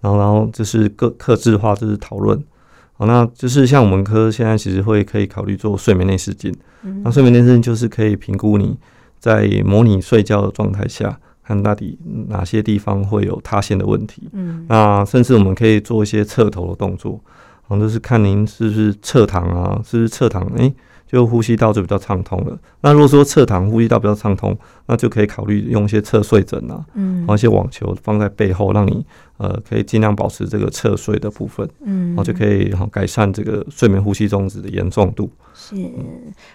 [0.00, 2.42] 然后，然后就是个克制化，就是讨论。
[2.94, 6.52] 好，那就是像我们科现在其实会可以考虑做睡眠内视镜。
[6.82, 8.76] 嗯，那睡眠内视镜就是可以评估你
[9.20, 14.28] 在模拟睡觉的状态下，看到底哪些地方会有塌陷的问题。
[14.32, 17.20] 嗯，那甚至我们可以做一些侧头的动作。
[17.68, 20.42] 然后就是看您是不是侧躺啊，是不是侧躺？
[20.56, 20.72] 哎，
[21.06, 22.58] 就呼吸道就比较畅通了。
[22.80, 29.04] 那如果说侧躺呼吸道比较畅通，那就可以考虑用一些侧睡枕啊，嗯，然后一些网球放在背后，让你
[29.36, 35.30] 呃可以尽量保持这个侧睡的部分，嗯，然后就可以好改善这个睡眠呼吸中止的严重度。
[35.54, 35.76] 是，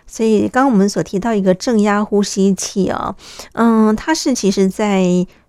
[0.06, 3.16] 所以刚刚我们所提到一个正压呼吸器啊，
[3.54, 5.04] 嗯，它是其实在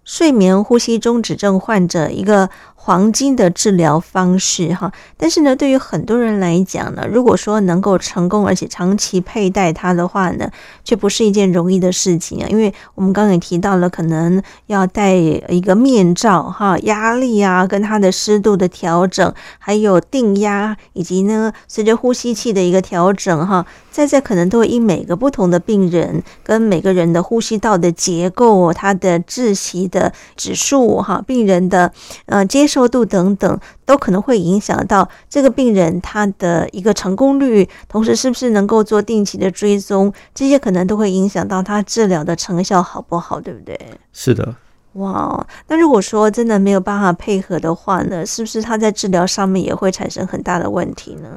[0.08, 2.48] 睡眠呼吸中止症患者一个。
[2.80, 10.50] 黄金的治疗方式哈，但是呢，对于很多人来讲呢，如果说能够成功而且长期佩戴它的话呢，
[10.84, 12.48] 却不是一件容易的事情啊。
[12.48, 23.66] 因为我们刚刚也提到了，可能要戴一个面罩哈，压力啊，跟它的湿度的调整，还有定压，以及呢，随着呼吸器的一个调整哈，
[23.98, 31.92] 在这可能都会因每个不同的病人跟每个人的呼吸道的结构、他的窒息的指数哈，病人的
[32.26, 32.88] 呃接受。
[32.88, 43.78] 度等等都可能会影响到这个病人他的一个成功率，同时是不是能够做定期的追踪，这些可能都会影响到他治疗的成效好不好，对不对？
[44.12, 44.54] 是的。
[44.94, 51.28] 哇，那如果说真的没有办法配合的话呢，是不是他在治疗上面也会产生很大的问题呢？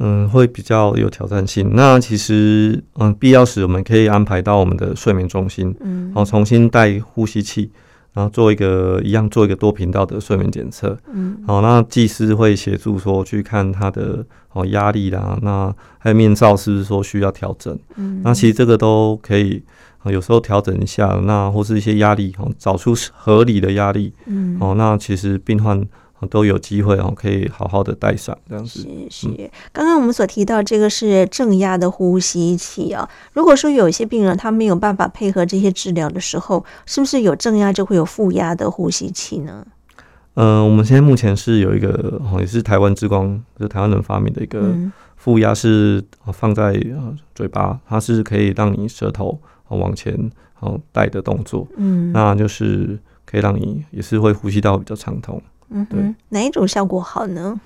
[0.00, 1.70] 嗯，会比较有挑战性。
[1.74, 7.70] 那其实，嗯，必要时我们可以安排到我们的睡眠中心，嗯，然后重新戴呼吸器。
[8.12, 19.62] 然后做一个一样做一个多频道的睡眠检测，嗯，好，那技师会协助说去看他的哦压力啦，那还有面罩是不是说需要调整，嗯，那其实这个都可以，
[20.06, 25.80] 有时候调整一下，那或是一些压力哦，找出合理的压力，嗯，哦，那其实病患。
[26.28, 28.82] 都有机会哦，可以好好的戴上这样子。
[29.08, 33.08] 是是，刚刚我们所提到这个是正压的呼吸器啊。
[33.32, 39.66] 如果说有一些病人他没有办法配合这些治疗的时候，是不是有正压就会有负压的呼吸器呢？
[40.34, 44.74] 嗯、呃，我们现在目前是有一个也是台湾之光，就是台湾人发明的一个
[45.16, 46.02] 负压，是
[46.32, 46.80] 放在
[47.34, 51.66] 嘴巴，它是可以让你舌头往前然后带的动作。
[51.76, 55.42] 嗯，那就是可以让你也是会呼吸道比较畅通。
[55.70, 57.60] 嗯，对，哪一种效果好呢？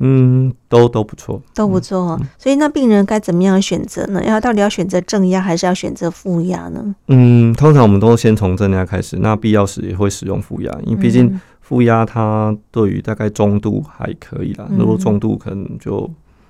[0.00, 2.16] 嗯，都都不错，都不错。
[2.20, 4.24] 嗯，所以那病人该怎么样选择呢？
[4.24, 6.94] 要到底要选择正压还是要选择负压呢？
[7.08, 16.08] 嗯，通常我们都先从正压开始，那必要时也会使用负压，因为毕竟负压它对于大概中度还可以啦，嗯，如果重度可能就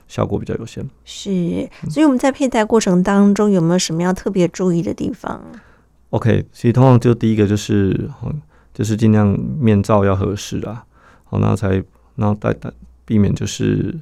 [0.09, 0.87] 效果比较有限。
[1.07, 5.41] 是，所以我们在佩戴过程当中有没有什么要特别注意的地方
[6.11, 8.11] ？OK，其实通常就第一个就是，
[8.75, 10.85] 就是尽量面罩要合适啊。
[11.29, 11.83] 好，那才，
[12.17, 12.71] 然后戴戴，
[13.05, 13.95] 避免就是，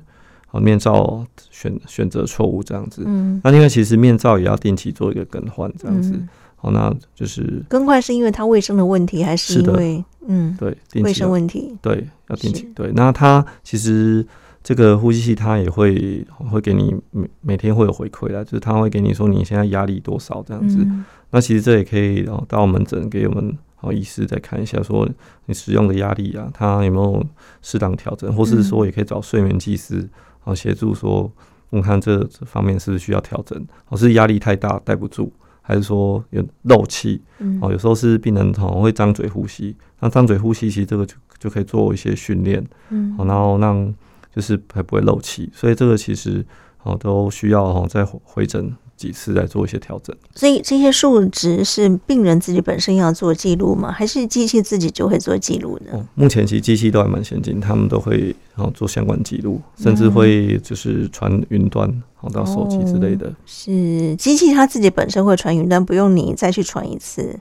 [0.46, 3.02] 好面罩选选择错误这样子。
[3.06, 6.12] 嗯，那另外其实面罩也要定期做一个更换这样子。
[6.12, 12.66] 嗯好，那就是更换是因为它卫生的问题，还是因为嗯，对，卫生问题，对，要定期。
[12.74, 14.26] 对，那它其实
[14.64, 20.78] 这个呼吸器它也会会给你每每天会有回馈的，就是它会给你说你现在压力多少这样子。
[20.78, 23.56] 嗯、那其实这也可以到，到门诊给我们
[23.86, 25.08] 好医师再看一下，说
[25.46, 27.24] 你使用的压力啊，它有没有
[27.62, 30.08] 适当调整，或是说也可以找睡眠技师
[30.40, 31.30] 好协助说，
[31.70, 35.32] 我看这这方面是不是需要调整，或是压力太大带不住。
[35.68, 37.20] 还是说有漏气，
[37.60, 43.92] 哦，有时候是病人可能会张嘴呼吸，那张嘴呼吸其实这个就就可以做一些训练，嗯，然后让
[44.32, 46.46] 就是还不会漏气，所以这个其实
[46.84, 50.14] 哦都需要哦再回诊几次来做一些调整。
[50.34, 53.92] 所以这些数值是病人自己本身要做记录吗？
[53.92, 55.92] 还是机器自己就会做记录呢？
[55.92, 62.02] 哦，目前其实机器都还蛮先进，他们都会然后做相关记录，甚至会就是传云端。
[62.32, 67.38] 到手机之类的，哦、是机器它自己本身会传云端，不用你再去传一次。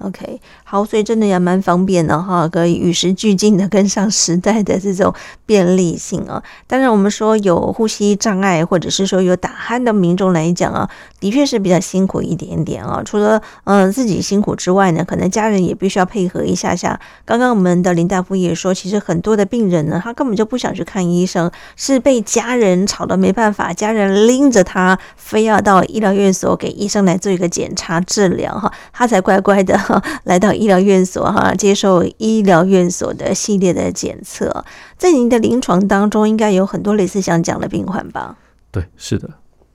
[0.00, 5.12] OK，好，所以真的也蛮方便的哈，可以与时俱进的跟上时代的这种
[5.44, 6.40] 便利性啊。
[6.68, 13.02] 当然，我们说有呼吸障碍或者是说有打鼾的民众来讲啊，的确是比较辛苦一点点啊。
[13.04, 17.00] 除了嗯、自己辛苦之外呢，可能家人也必须要配合一下下。
[17.24, 29.76] 刚刚我们的林大夫也说，其实很多的病人呢，他根本就不想去看医生，是被家人吵得没办法，家人拎着他非要到医疗院所给医生来做一个检查治疗哈，他才乖乖的。
[30.24, 34.64] 来到医疗院所哈，接受医疗院所的系列的检测。
[34.96, 38.36] 在您的临床当中，应该有很多类似像这样的病患吧？
[38.70, 39.30] 对，是的。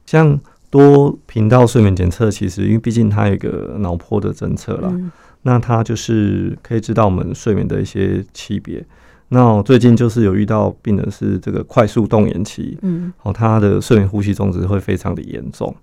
[0.06, 5.12] 像多频道睡眠检测，其实因为毕竟它有一个脑波的侦测啦，嗯、
[5.43, 8.86] 那它就是可以知道我们睡眠的一些区别。
[9.30, 15.73] 那最近就是有遇到病人是这个快速动眼期，嗯，哦，他的睡眠呼吸中止会非常的严重。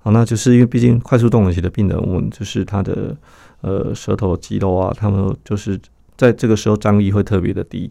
[0.00, 3.16] 好，那就是因为毕竟快速动眼期的病人，我们就是他的。
[3.62, 5.80] 呃，舌头肌肉啊，他们就是
[6.16, 7.90] 在这个时候张力会特别的低，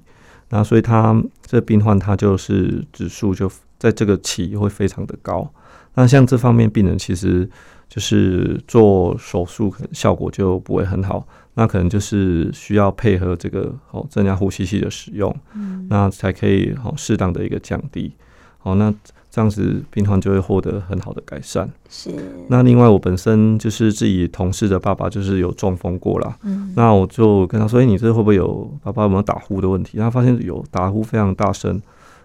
[0.50, 5.50] 那所以他这病患他就是指数就在这个期会非常的高。
[5.96, 7.50] 那像这方面病人，其实
[7.90, 18.14] 就是做手术可能效果就不会很好，那可能就是需要配合这个哦增加呼吸器的使用，嗯，那才可以好适当的一个降低。
[18.60, 18.94] 好，那。
[19.32, 21.68] 这样子，病患就会获得很好的改善。
[21.90, 22.12] 是。
[22.50, 26.36] 那另外，我本身就是自己同事的爸爸，就是有中风过了。
[26.44, 26.74] 嗯。
[26.76, 31.82] 那我就跟他说：“哎，你这会不会有爸爸有没有打呼的问题？”他发现有打呼非常大声。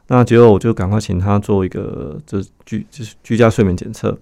[0.08, 4.18] 那结果我就赶快请他做一个这居就是居家睡眠检测。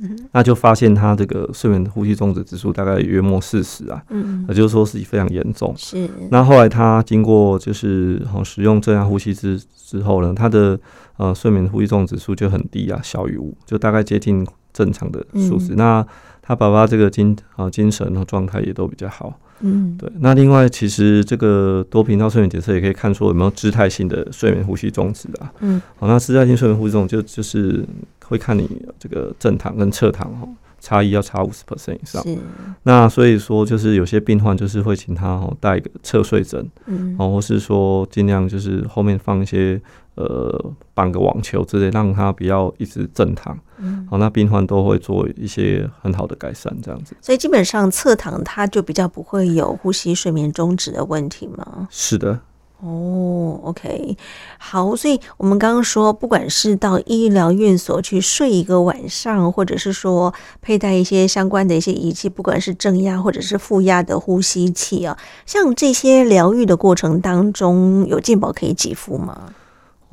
[0.00, 0.18] 嗯。
[0.32, 4.02] 那就发现他这个睡眠呼吸中止指数大概约莫四十啊。
[4.10, 4.44] 嗯。
[4.48, 5.72] 也就是说是非常严重。
[5.78, 6.10] 是。
[6.32, 10.76] 那后来他经过就是好使用正压呼吸之之后呢，他的。
[11.16, 15.74] 呃，睡眠呼吸中指数就很低啊，小于五，就大概接近正常的数值。
[15.74, 16.06] 嗯、那
[16.42, 19.38] 他爸爸这个精啊精神和状态也都比较好。
[19.60, 20.10] 嗯，对。
[20.18, 25.52] 那另外，其实这个多频道睡眠检测也可以看出有没有姿态性的睡眠呼吸中止啊。
[25.60, 27.84] 嗯，好，那姿态性睡眠呼吸中止就就是
[28.24, 30.48] 会看你这个正躺跟侧躺哦。
[30.80, 32.36] 差异要差五十 percent 以上，是
[32.82, 39.80] 那所以说就是有些病患就是会请他哦带一个侧睡枕，嗯，或是说尽量就是后面放一些
[40.14, 47.16] 呃绑个网球之类，让他比较一直正躺，嗯，好，那病患都会做一些很好的改善，这样子。
[47.20, 51.88] 所以基本上侧躺他就比较不会有呼吸睡眠终止的问题吗？
[51.90, 52.40] 是的。
[52.80, 54.14] 哦，OK，
[54.58, 69.54] 好，所以我们刚刚说，不管是到医疗院所去睡一个晚上，或者是说佩戴一些相关的一些仪器，不管是正压或者是负压的呼吸器啊，像这些疗愈的过程当中，有健保可以给付吗？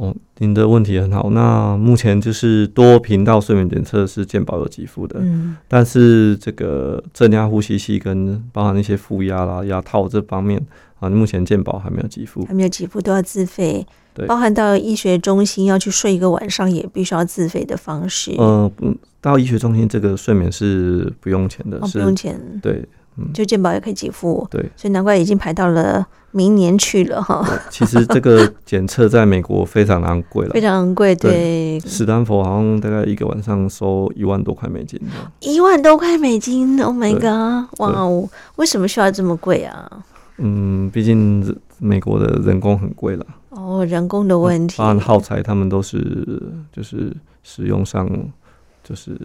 [0.01, 1.29] 哦，您的问题很好。
[1.29, 10.59] 那目前就是多频道睡眠检测是健保有给付的，嗯，但是这个正压呼吸器跟包含那些负压啦、压套这方面
[10.99, 13.85] 啊，目前健保还没有给付，还没有给付都要自费。
[14.15, 18.31] 对，包含到医学中心要去睡一个晚上，也必须要自费的方式。
[18.39, 22.41] 嗯、呃，到医学中心这个睡眠是不用钱的，哦、不用钱。
[22.59, 22.83] 对。
[23.33, 27.45] 就健保也可以给付，对，所以难怪已经排到了明年去了哈。
[27.69, 31.13] 其实这个检测在美国非常昂贵了，非常昂贵。
[31.15, 34.99] 对，史丹佛好像大概一个晚上收一万多块美金，
[35.41, 37.79] 一万多块美金，Oh my god！
[37.79, 40.03] 哇哦，为什么需要这么贵啊？
[40.37, 43.25] 嗯，毕竟美国的人工很贵了。
[43.49, 46.41] 哦，人工的问题，包含耗材，他们都是
[46.71, 48.09] 就是使用上
[48.83, 49.15] 就是。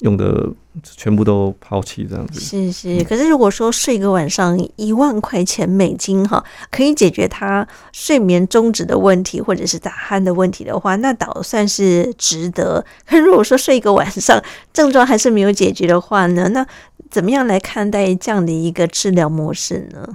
[0.00, 0.46] 用的
[0.82, 2.38] 全部都抛弃这样子。
[2.38, 12.84] 是是，可是如果说睡个晚上一万块钱美金哈，可以解决他睡眠终止的问题或者是打鼾的问题的话，那倒算是值得。
[13.06, 14.42] 可如果说睡一个晚上
[14.72, 16.66] 症状还是没有解决的话呢，那
[17.10, 20.06] 怎么样来看待这样的一个治疗模式呢？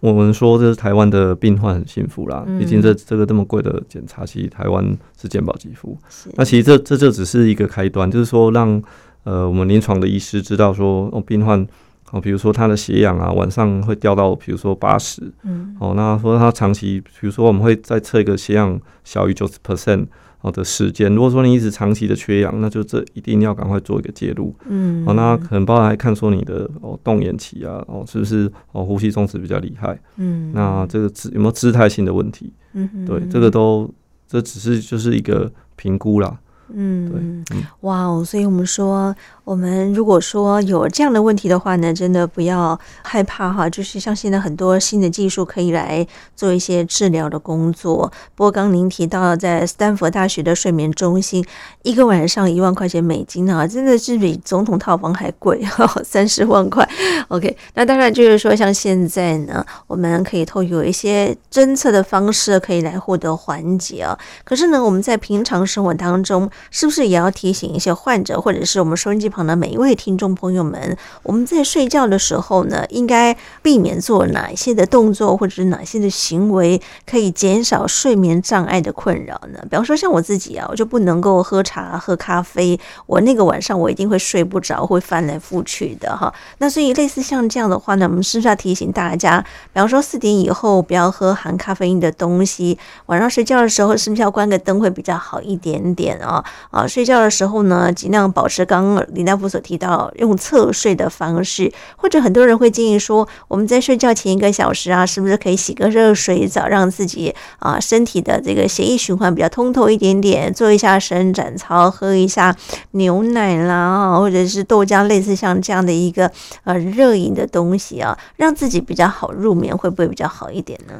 [0.00, 2.46] 我们说，这是台湾的病患很幸福啦。
[2.58, 5.98] 毕竟这这个这么贵的检查，其实台湾是健保给付。
[6.34, 8.80] 那其实这这就只是一个开端，就是说让
[9.24, 11.66] 呃我们临床的医师知道说，哦病患
[12.12, 20.06] 哦，比如说他的血氧啊，晚上会掉到比如说八十，嗯，哦，那说他长期，比如说我们会再测一个血氧小于九十 percent。
[20.38, 24.54] 好的时间，如果说你一直长期的缺氧，那就这一定要赶快做一个介入。
[24.66, 30.00] 嗯，好，那可能包含看说你的哦动眼期啊，哦是不是哦呼吸中止比较厉害？
[30.16, 32.52] 嗯，那这个姿有没有姿态性的问题？
[32.72, 33.92] 嗯，对，这个都
[34.26, 36.38] 这只是就是一个评估啦。
[36.70, 37.18] 嗯，对，
[37.56, 39.14] 嗯，哇哦，所以我们说。
[39.48, 48.12] 我们如果说有这样的问题的话呢，真的不要害怕哈，就是像现在很多新的技术可以来做一些治疗的工作。
[48.34, 51.42] 不过刚您提到在斯坦福大学的睡眠中心，
[51.82, 56.86] 一个晚上一万块钱美金啊，真的是比总统套房还贵哈， 三十万块。
[57.28, 64.18] OK，那当然就是说像现在呢，我们可以透有一些侦测的方式可以来获得缓解啊。
[64.44, 79.60] 可是呢，我们在平常生活当中，是不是也要提醒一些患者，或者是我们收音机旁的每一位听众朋友们，我们在睡觉的时候呢，应该避免做哪些的动作，或者是哪些的行为，可以减少睡眠障碍的困扰呢？
[79.70, 86.32] 比方说，像我自己啊，我就不能够喝茶、喝咖啡，我那个晚上我一定会睡不着，会翻来覆去的哈。
[86.58, 89.40] 那所以类似像这样的话呢，我们是不是要提醒大家，
[89.72, 96.44] 比方说四点以后不要喝含咖啡因的东西，晚上睡觉的时候是不是要关个灯会比较好一点点啊？
[96.70, 112.56] 啊，睡觉的时候呢，尽量保持刚刚大夫所提到用侧睡的方式，或者很多人会建议说，我们在睡觉前一个小时啊，是不是可以洗个热水澡，让自己啊身体的这个血液循环比较通透一点点，做一下伸展操，喝一下
[112.92, 116.30] 牛奶啦，或者是豆浆，类似像这样的一个
[116.64, 120.94] 呃热饮的东西啊，让自己比较好入眠，会不会比较好一点呢？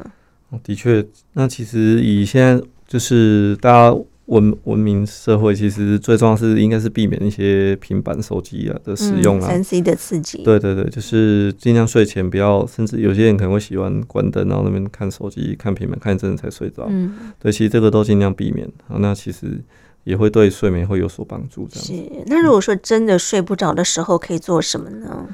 [0.63, 1.03] 的确，
[1.33, 3.97] 那其实以现在就是大家。
[4.29, 10.43] 文文明社会其实最重要是应该是避免一些平板手机啊的使用啊，三 C 的刺激。
[10.43, 16.85] 对对对，就是尽量睡前不要，甚至有些人可能会喜欢关灯，然后那边看手机、看平板，看一阵子才睡着。
[16.89, 18.97] 嗯，对，其实这个都尽量避免啊。
[18.99, 19.59] 那其实
[20.03, 21.67] 也会对睡眠会有所帮助。
[21.67, 21.85] 这样。
[21.85, 22.23] 是。
[22.27, 25.27] 那如果说真的睡不着的时候，可以做什么呢？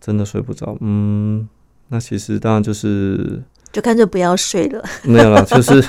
[0.00, 1.48] 真的睡不着，嗯，
[1.86, 4.84] 那其实当然就是就干脆不要睡了。
[5.04, 5.84] 没有了，就是。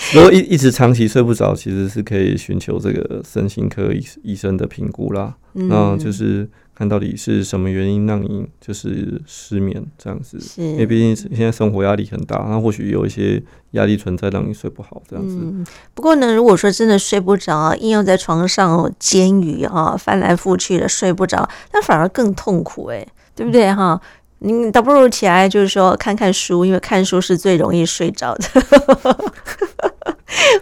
[0.14, 5.36] 如果一一直长期睡不着，其实是可以寻求这个身心科医医生的评估啦。
[5.54, 10.40] 嗯、那就是看到底是什么原因让你就是失眠这样子。
[10.40, 13.40] 是因为毕竟现在生活压力很大，那或许有一些
[13.72, 15.36] 压力存在，让你睡不好这样子。
[15.38, 24.00] 嗯、不过呢，如果说真的睡不着，硬要在床上煎鱼啊，翻来覆去的睡不着，那反而更痛苦哎、欸，对不对哈？
[24.42, 28.46] 你倒不如起来，就是说看看书，因为看书是最容易睡着的。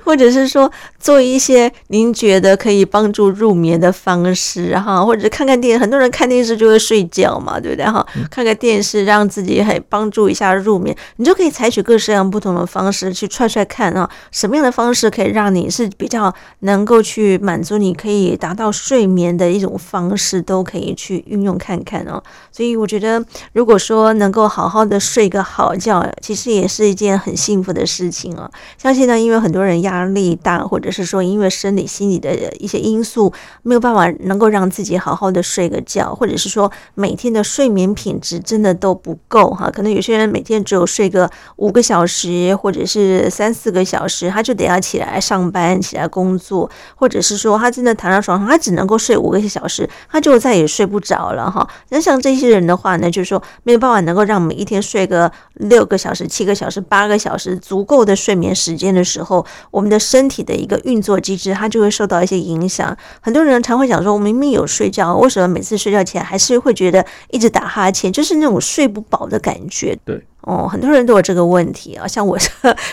[0.05, 8.05] 或者是说做一些您觉得可以帮助入眠的方式哈，或者看看电视，很多人看电视就会睡觉嘛，对不对哈？
[8.29, 22.21] 看个电视让自己很帮助一下入眠，你就可以采取各式各样不同的方式去踹踹看啊，什么样的方式可以让你是比较能够去满足你可以达到睡眠的一种方式，都可以去运用看看哦。
[22.51, 28.51] 所以我觉得，如果说能够好好的睡个好觉，其实也是一件很幸福的事情啊。
[28.77, 29.69] 相信呢，因为很多。
[29.69, 33.33] 人压力大，或者是说因为生理、心理的一些因素，
[33.63, 39.71] 没有办法能够让自己好好的睡个觉，或者是说每天的睡眠品质真的都不够哈。
[39.71, 51.69] 可能有些人每天只有睡个五个小时，或者是三四个小时，他就得要起来上班、起来工作，或者是说他真的躺在床上，他只能够睡五个小时，他就再也睡不着了哈。
[51.89, 59.39] 那像这些人的话呢，就是说没有办法能够让每一天睡个六个小时、七个小时、八个小时足够的睡眠时间的时候。
[59.71, 62.97] 我们的身体的一个运作机制，它就会受到一些影响。
[63.21, 69.99] 很多人常会讲说，我明明有睡觉，为什么每次睡觉前还是会觉得一直打哈欠，就是那种睡不饱的感觉？
[70.05, 72.07] 对，哦，很多人都有这个问题啊。
[72.07, 72.39] 像我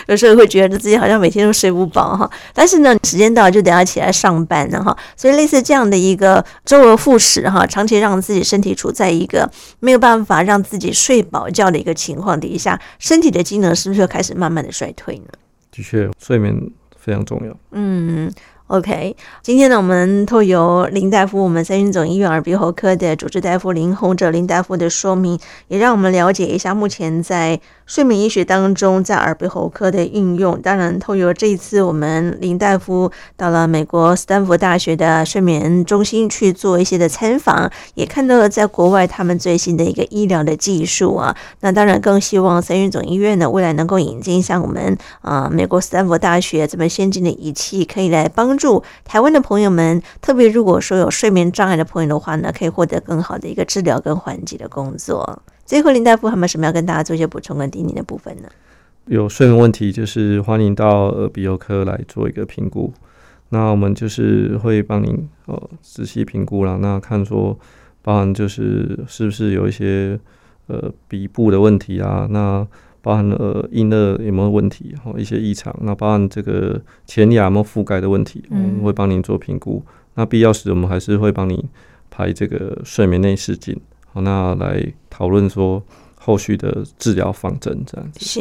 [0.06, 4.96] 有时候会觉得自己好像每天都睡不饱哈，但是呢，时间到了就得要起来上班了哈。
[5.16, 15.26] 所以类似这样的一个周而复始哈，长期让自己身体处在一个没有办法让自己睡饱觉的一个情况底下，身体的机能是不是就开始慢慢的衰退呢？
[15.70, 16.54] 的确，睡眠
[17.06, 17.56] 非常重要。
[17.70, 18.28] 嗯
[18.66, 25.38] ，OK，今天呢，我们透由林大夫，我们三军总医院耳鼻喉科的主治大夫林宏哲林大夫的说明，
[25.68, 30.60] 也让我们了解一下目前在睡眠医学当中在耳鼻喉科的应用。
[30.60, 41.36] 当然，透由这一次我们林大夫到了美国斯坦福大学的睡眠中心去做一些的参访，也看到了在国外他们最新的一个医疗的技术啊。
[41.60, 48.26] 那当然更希望三院总医院呢未来能够引进像我们啊、美国斯坦福大学这么先进的仪器，可以来。
[48.28, 55.42] 帮助台湾的朋友们，特别如果说有睡眠障碍的朋友的话呢，可以获得更好的一个治疗跟缓解的工作。
[55.66, 58.48] 最后，林大夫还有没有什么要跟大家做一些补充跟提醒的部分呢？
[59.06, 62.92] 有睡眠问题，就是欢迎到耳鼻喉科来做一个评估。
[63.48, 67.58] 那我们就是会帮您呃仔细评估了，那看说，
[68.02, 70.18] 包含就是是不是有一些
[70.68, 72.26] 呃鼻部的问题啊？
[72.30, 72.66] 那
[73.02, 75.72] 包含了硬腭有没有问题，然后，一些异常。
[75.82, 79.80] 那包含这个前牙有没有覆盖的问题，我们会帮您做评估。
[80.14, 81.64] 那必要时，我们还是会帮你
[82.10, 85.82] 排这个睡眠内视镜，好，那来讨论说
[86.18, 88.20] 后续的治疗方针这样子。
[88.24, 88.40] 是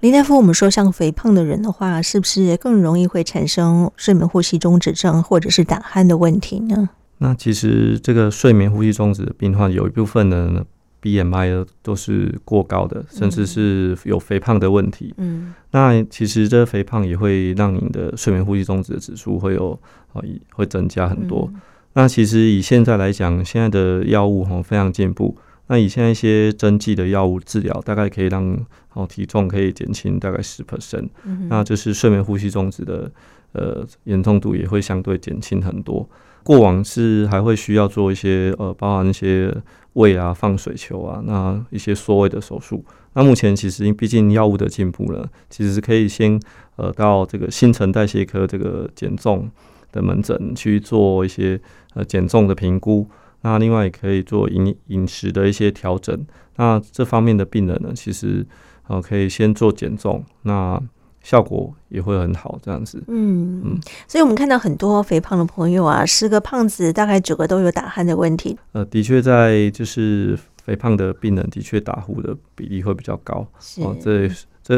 [0.00, 6.88] 林大夫，我们说像肥胖的人的话，是不是更容易会产生睡眠呼吸中止症或者是打鼾的问题呢？
[7.18, 10.64] 那其实这个睡眠呼吸中止的病患有一部分呢。
[11.02, 15.12] BMI 都是过高的，甚至是有肥胖的问题。
[15.16, 19.76] 嗯，那其实这肥胖也会让你的睡眠呼吸中止的指数会有
[20.12, 20.22] 啊，
[20.52, 21.50] 会增加很多。
[21.52, 21.60] 嗯、
[21.94, 25.36] 那其实以现在来讲，现在的药物哈非常进步。
[25.68, 28.58] 那以现在一些针剂的药物治疗，大概可以让
[28.92, 31.08] 哦体重可以减轻大概十 percent。
[31.24, 33.10] 嗯，那就是睡眠呼吸中止的
[33.52, 36.06] 呃严重度也会相对减轻很多。
[36.42, 39.54] 过往是还会需要做一些呃，包含一些
[39.92, 42.84] 胃啊、放水球啊，那一些缩胃的手术。
[43.14, 46.40] 那目前其实因毕竟药物的进步了，其实是可以先
[46.76, 49.48] 呃到这个新陈代谢科这个减重
[49.92, 51.60] 的门诊去做一些
[51.94, 53.06] 呃减重的评估。
[53.42, 56.26] 那另外也可以做饮饮食的一些调整。
[56.56, 58.46] 那这方面的病人呢，其实
[58.88, 60.24] 呃可以先做减重。
[60.42, 60.80] 那
[61.22, 63.02] 效果也会很好，这样子。
[63.06, 68.58] 嗯嗯，所以我们看到很多肥胖的朋友啊，十个胖子大概九个都有打鼾的问题。
[68.72, 73.46] 呃，的确，在就是肥胖的病人，的确打呼的比例会比较高。
[73.60, 73.82] 是。
[73.82, 74.28] 哦，这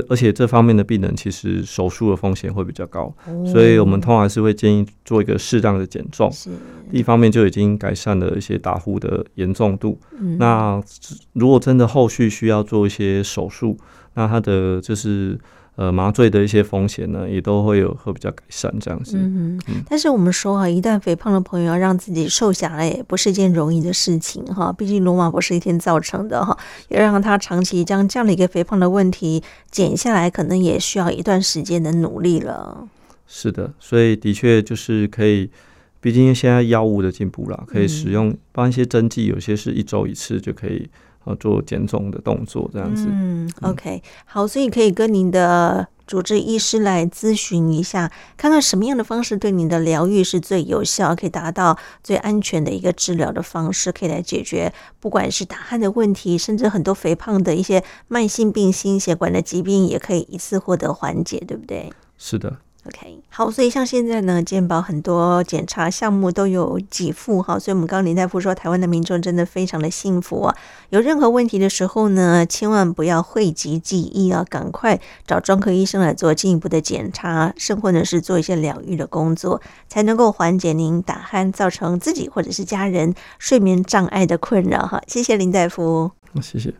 [0.01, 6.31] 这，而且这方面的病人其实手术的风险会比较高，哦，所以我们通常是会建议做一个适当的减重。
[6.33, 6.51] 是。
[6.91, 9.99] 一方面就已经改善了一些打呼的严重度。
[10.19, 10.37] 嗯。
[10.39, 10.83] 那
[11.35, 13.77] 如果真的后续需要做一些手术，
[14.15, 15.39] 那他的就是。
[15.77, 19.17] 呃，麻醉的一些风险呢，也都会有会比较改善这样子。
[19.17, 19.83] 嗯嗯。
[19.89, 24.73] 但是我们说哈，一旦肥胖的朋友要让自己瘦下来，也不是一件容易的事情哈。
[24.73, 26.57] 毕竟罗马不是一天造成的哈，
[26.91, 32.87] 要让他长期将这样的一个肥胖的问题减下来，可能也需要一段时间的努力了。
[33.27, 35.51] 是的，所以的确就是可以，
[36.01, 40.89] 毕竟现在药物的进步了，可以使用，帮一些针剂，有些是一周一次就可以。
[41.25, 43.07] 啊，做减重的动作这样子。
[43.09, 61.93] 嗯，OK，好，所以可以跟您的主治医师来咨询一下，看看什么样的方式对您的疗愈是最有效，可以达到最安全的一个治疗的方式，可以来解决不管是打鼾的问题，甚至很多肥胖的一些慢性病、心血管的疾病，也可以一次获得缓解，对不对？
[62.19, 62.59] 是的。
[62.87, 70.55] OK，好，所以像现在呢，健保很多检查项目都有给付哈，所以我们刚刚林大夫说，台湾的民众真的非常的幸福啊。
[70.91, 85.01] 有任何问题的时候呢，千万不要讳疾忌医啊，赶快找专科医生来做进一步的检查，甚或者是做一些疗愈的工作，才能够缓解您打鼾造成自己或者是家人睡眠障碍的困扰哈。
[85.07, 86.11] 谢谢林大夫，
[86.43, 86.75] 谢谢。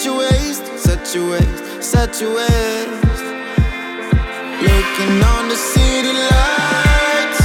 [0.00, 3.22] Such a waste, such a waste, such a waste.
[4.66, 7.40] Looking on the city lights,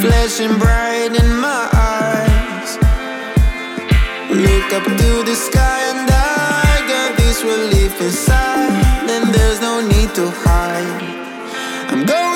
[0.00, 2.70] flashing bright in my eyes.
[4.34, 9.06] Look up to the sky and I got this relief inside.
[9.06, 11.02] Then there's no need to hide.
[11.92, 12.35] I'm going.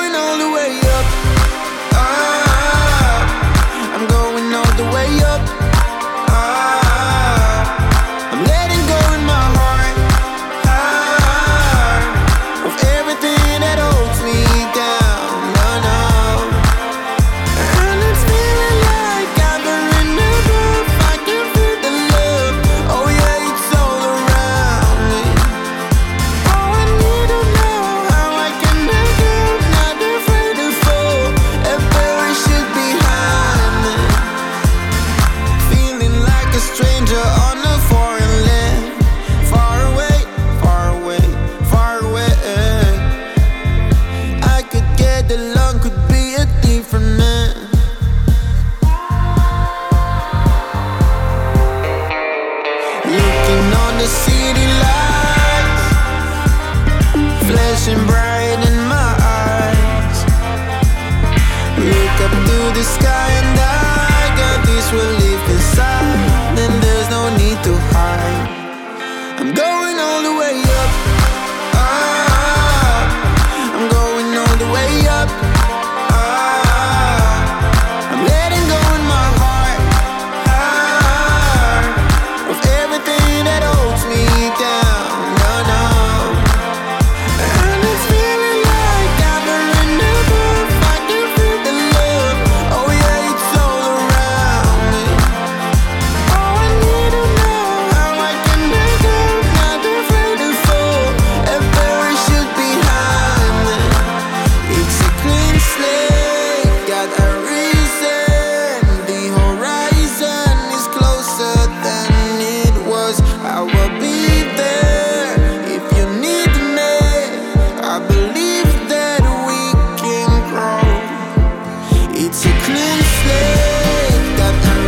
[122.22, 124.36] It's a clean slate,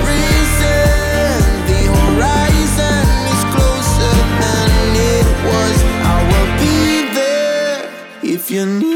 [0.07, 1.41] reason.
[1.71, 4.71] The horizon is closer than
[5.15, 5.77] it was.
[6.05, 7.89] I will be there
[8.23, 8.92] if you need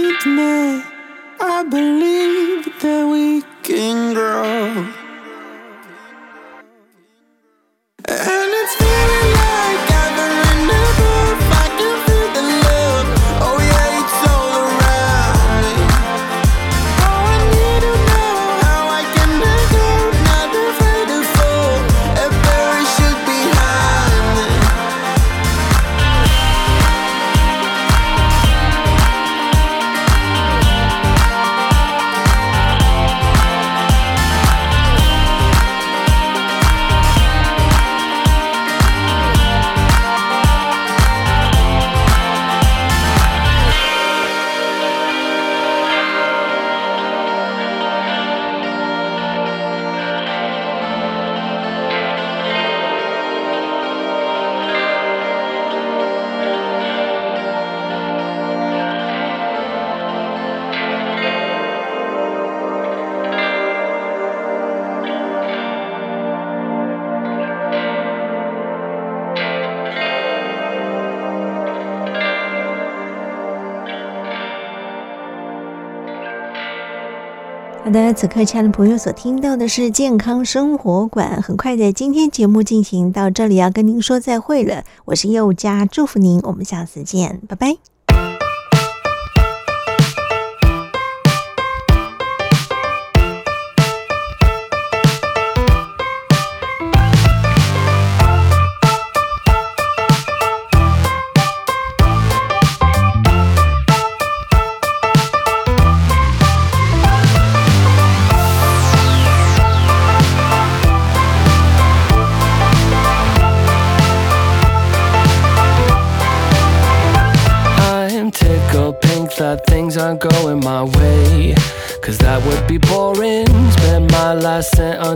[77.86, 81.40] 好的，此刻亲爱的朋友所听到的是健康生活馆。
[81.40, 84.82] 很快的，今天节目进行到这里，要跟您说再会了。
[85.04, 87.76] 我是佑佳，祝福您，我们下次见，拜拜。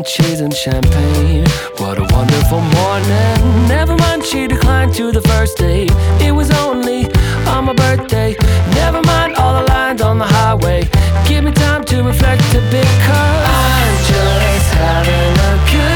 [0.00, 1.44] On cheese and champagne.
[1.76, 3.68] What a wonderful morning.
[3.68, 5.92] Never mind, she declined to the first date.
[6.20, 7.04] It was only
[7.46, 8.34] on my birthday.
[8.74, 10.88] Never mind all the lines on the highway.
[11.28, 15.89] Give me time to reflect a bit, cause I'm just having a good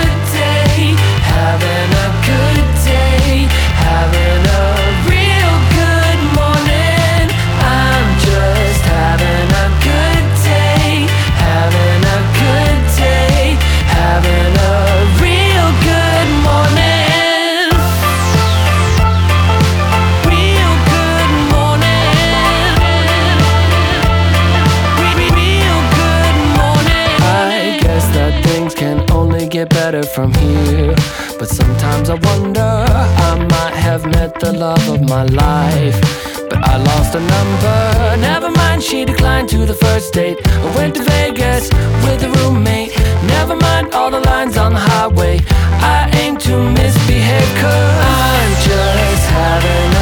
[30.14, 30.94] from here.
[31.40, 35.98] But sometimes I wonder, I might have met the love of my life.
[36.48, 38.16] But I lost a number.
[38.20, 40.38] Never mind, she declined to the first date.
[40.46, 41.68] I went to Vegas
[42.04, 42.96] with a roommate.
[43.26, 45.40] Never mind all the lines on the highway.
[45.96, 49.93] I aim to misbehave, cause I'm just having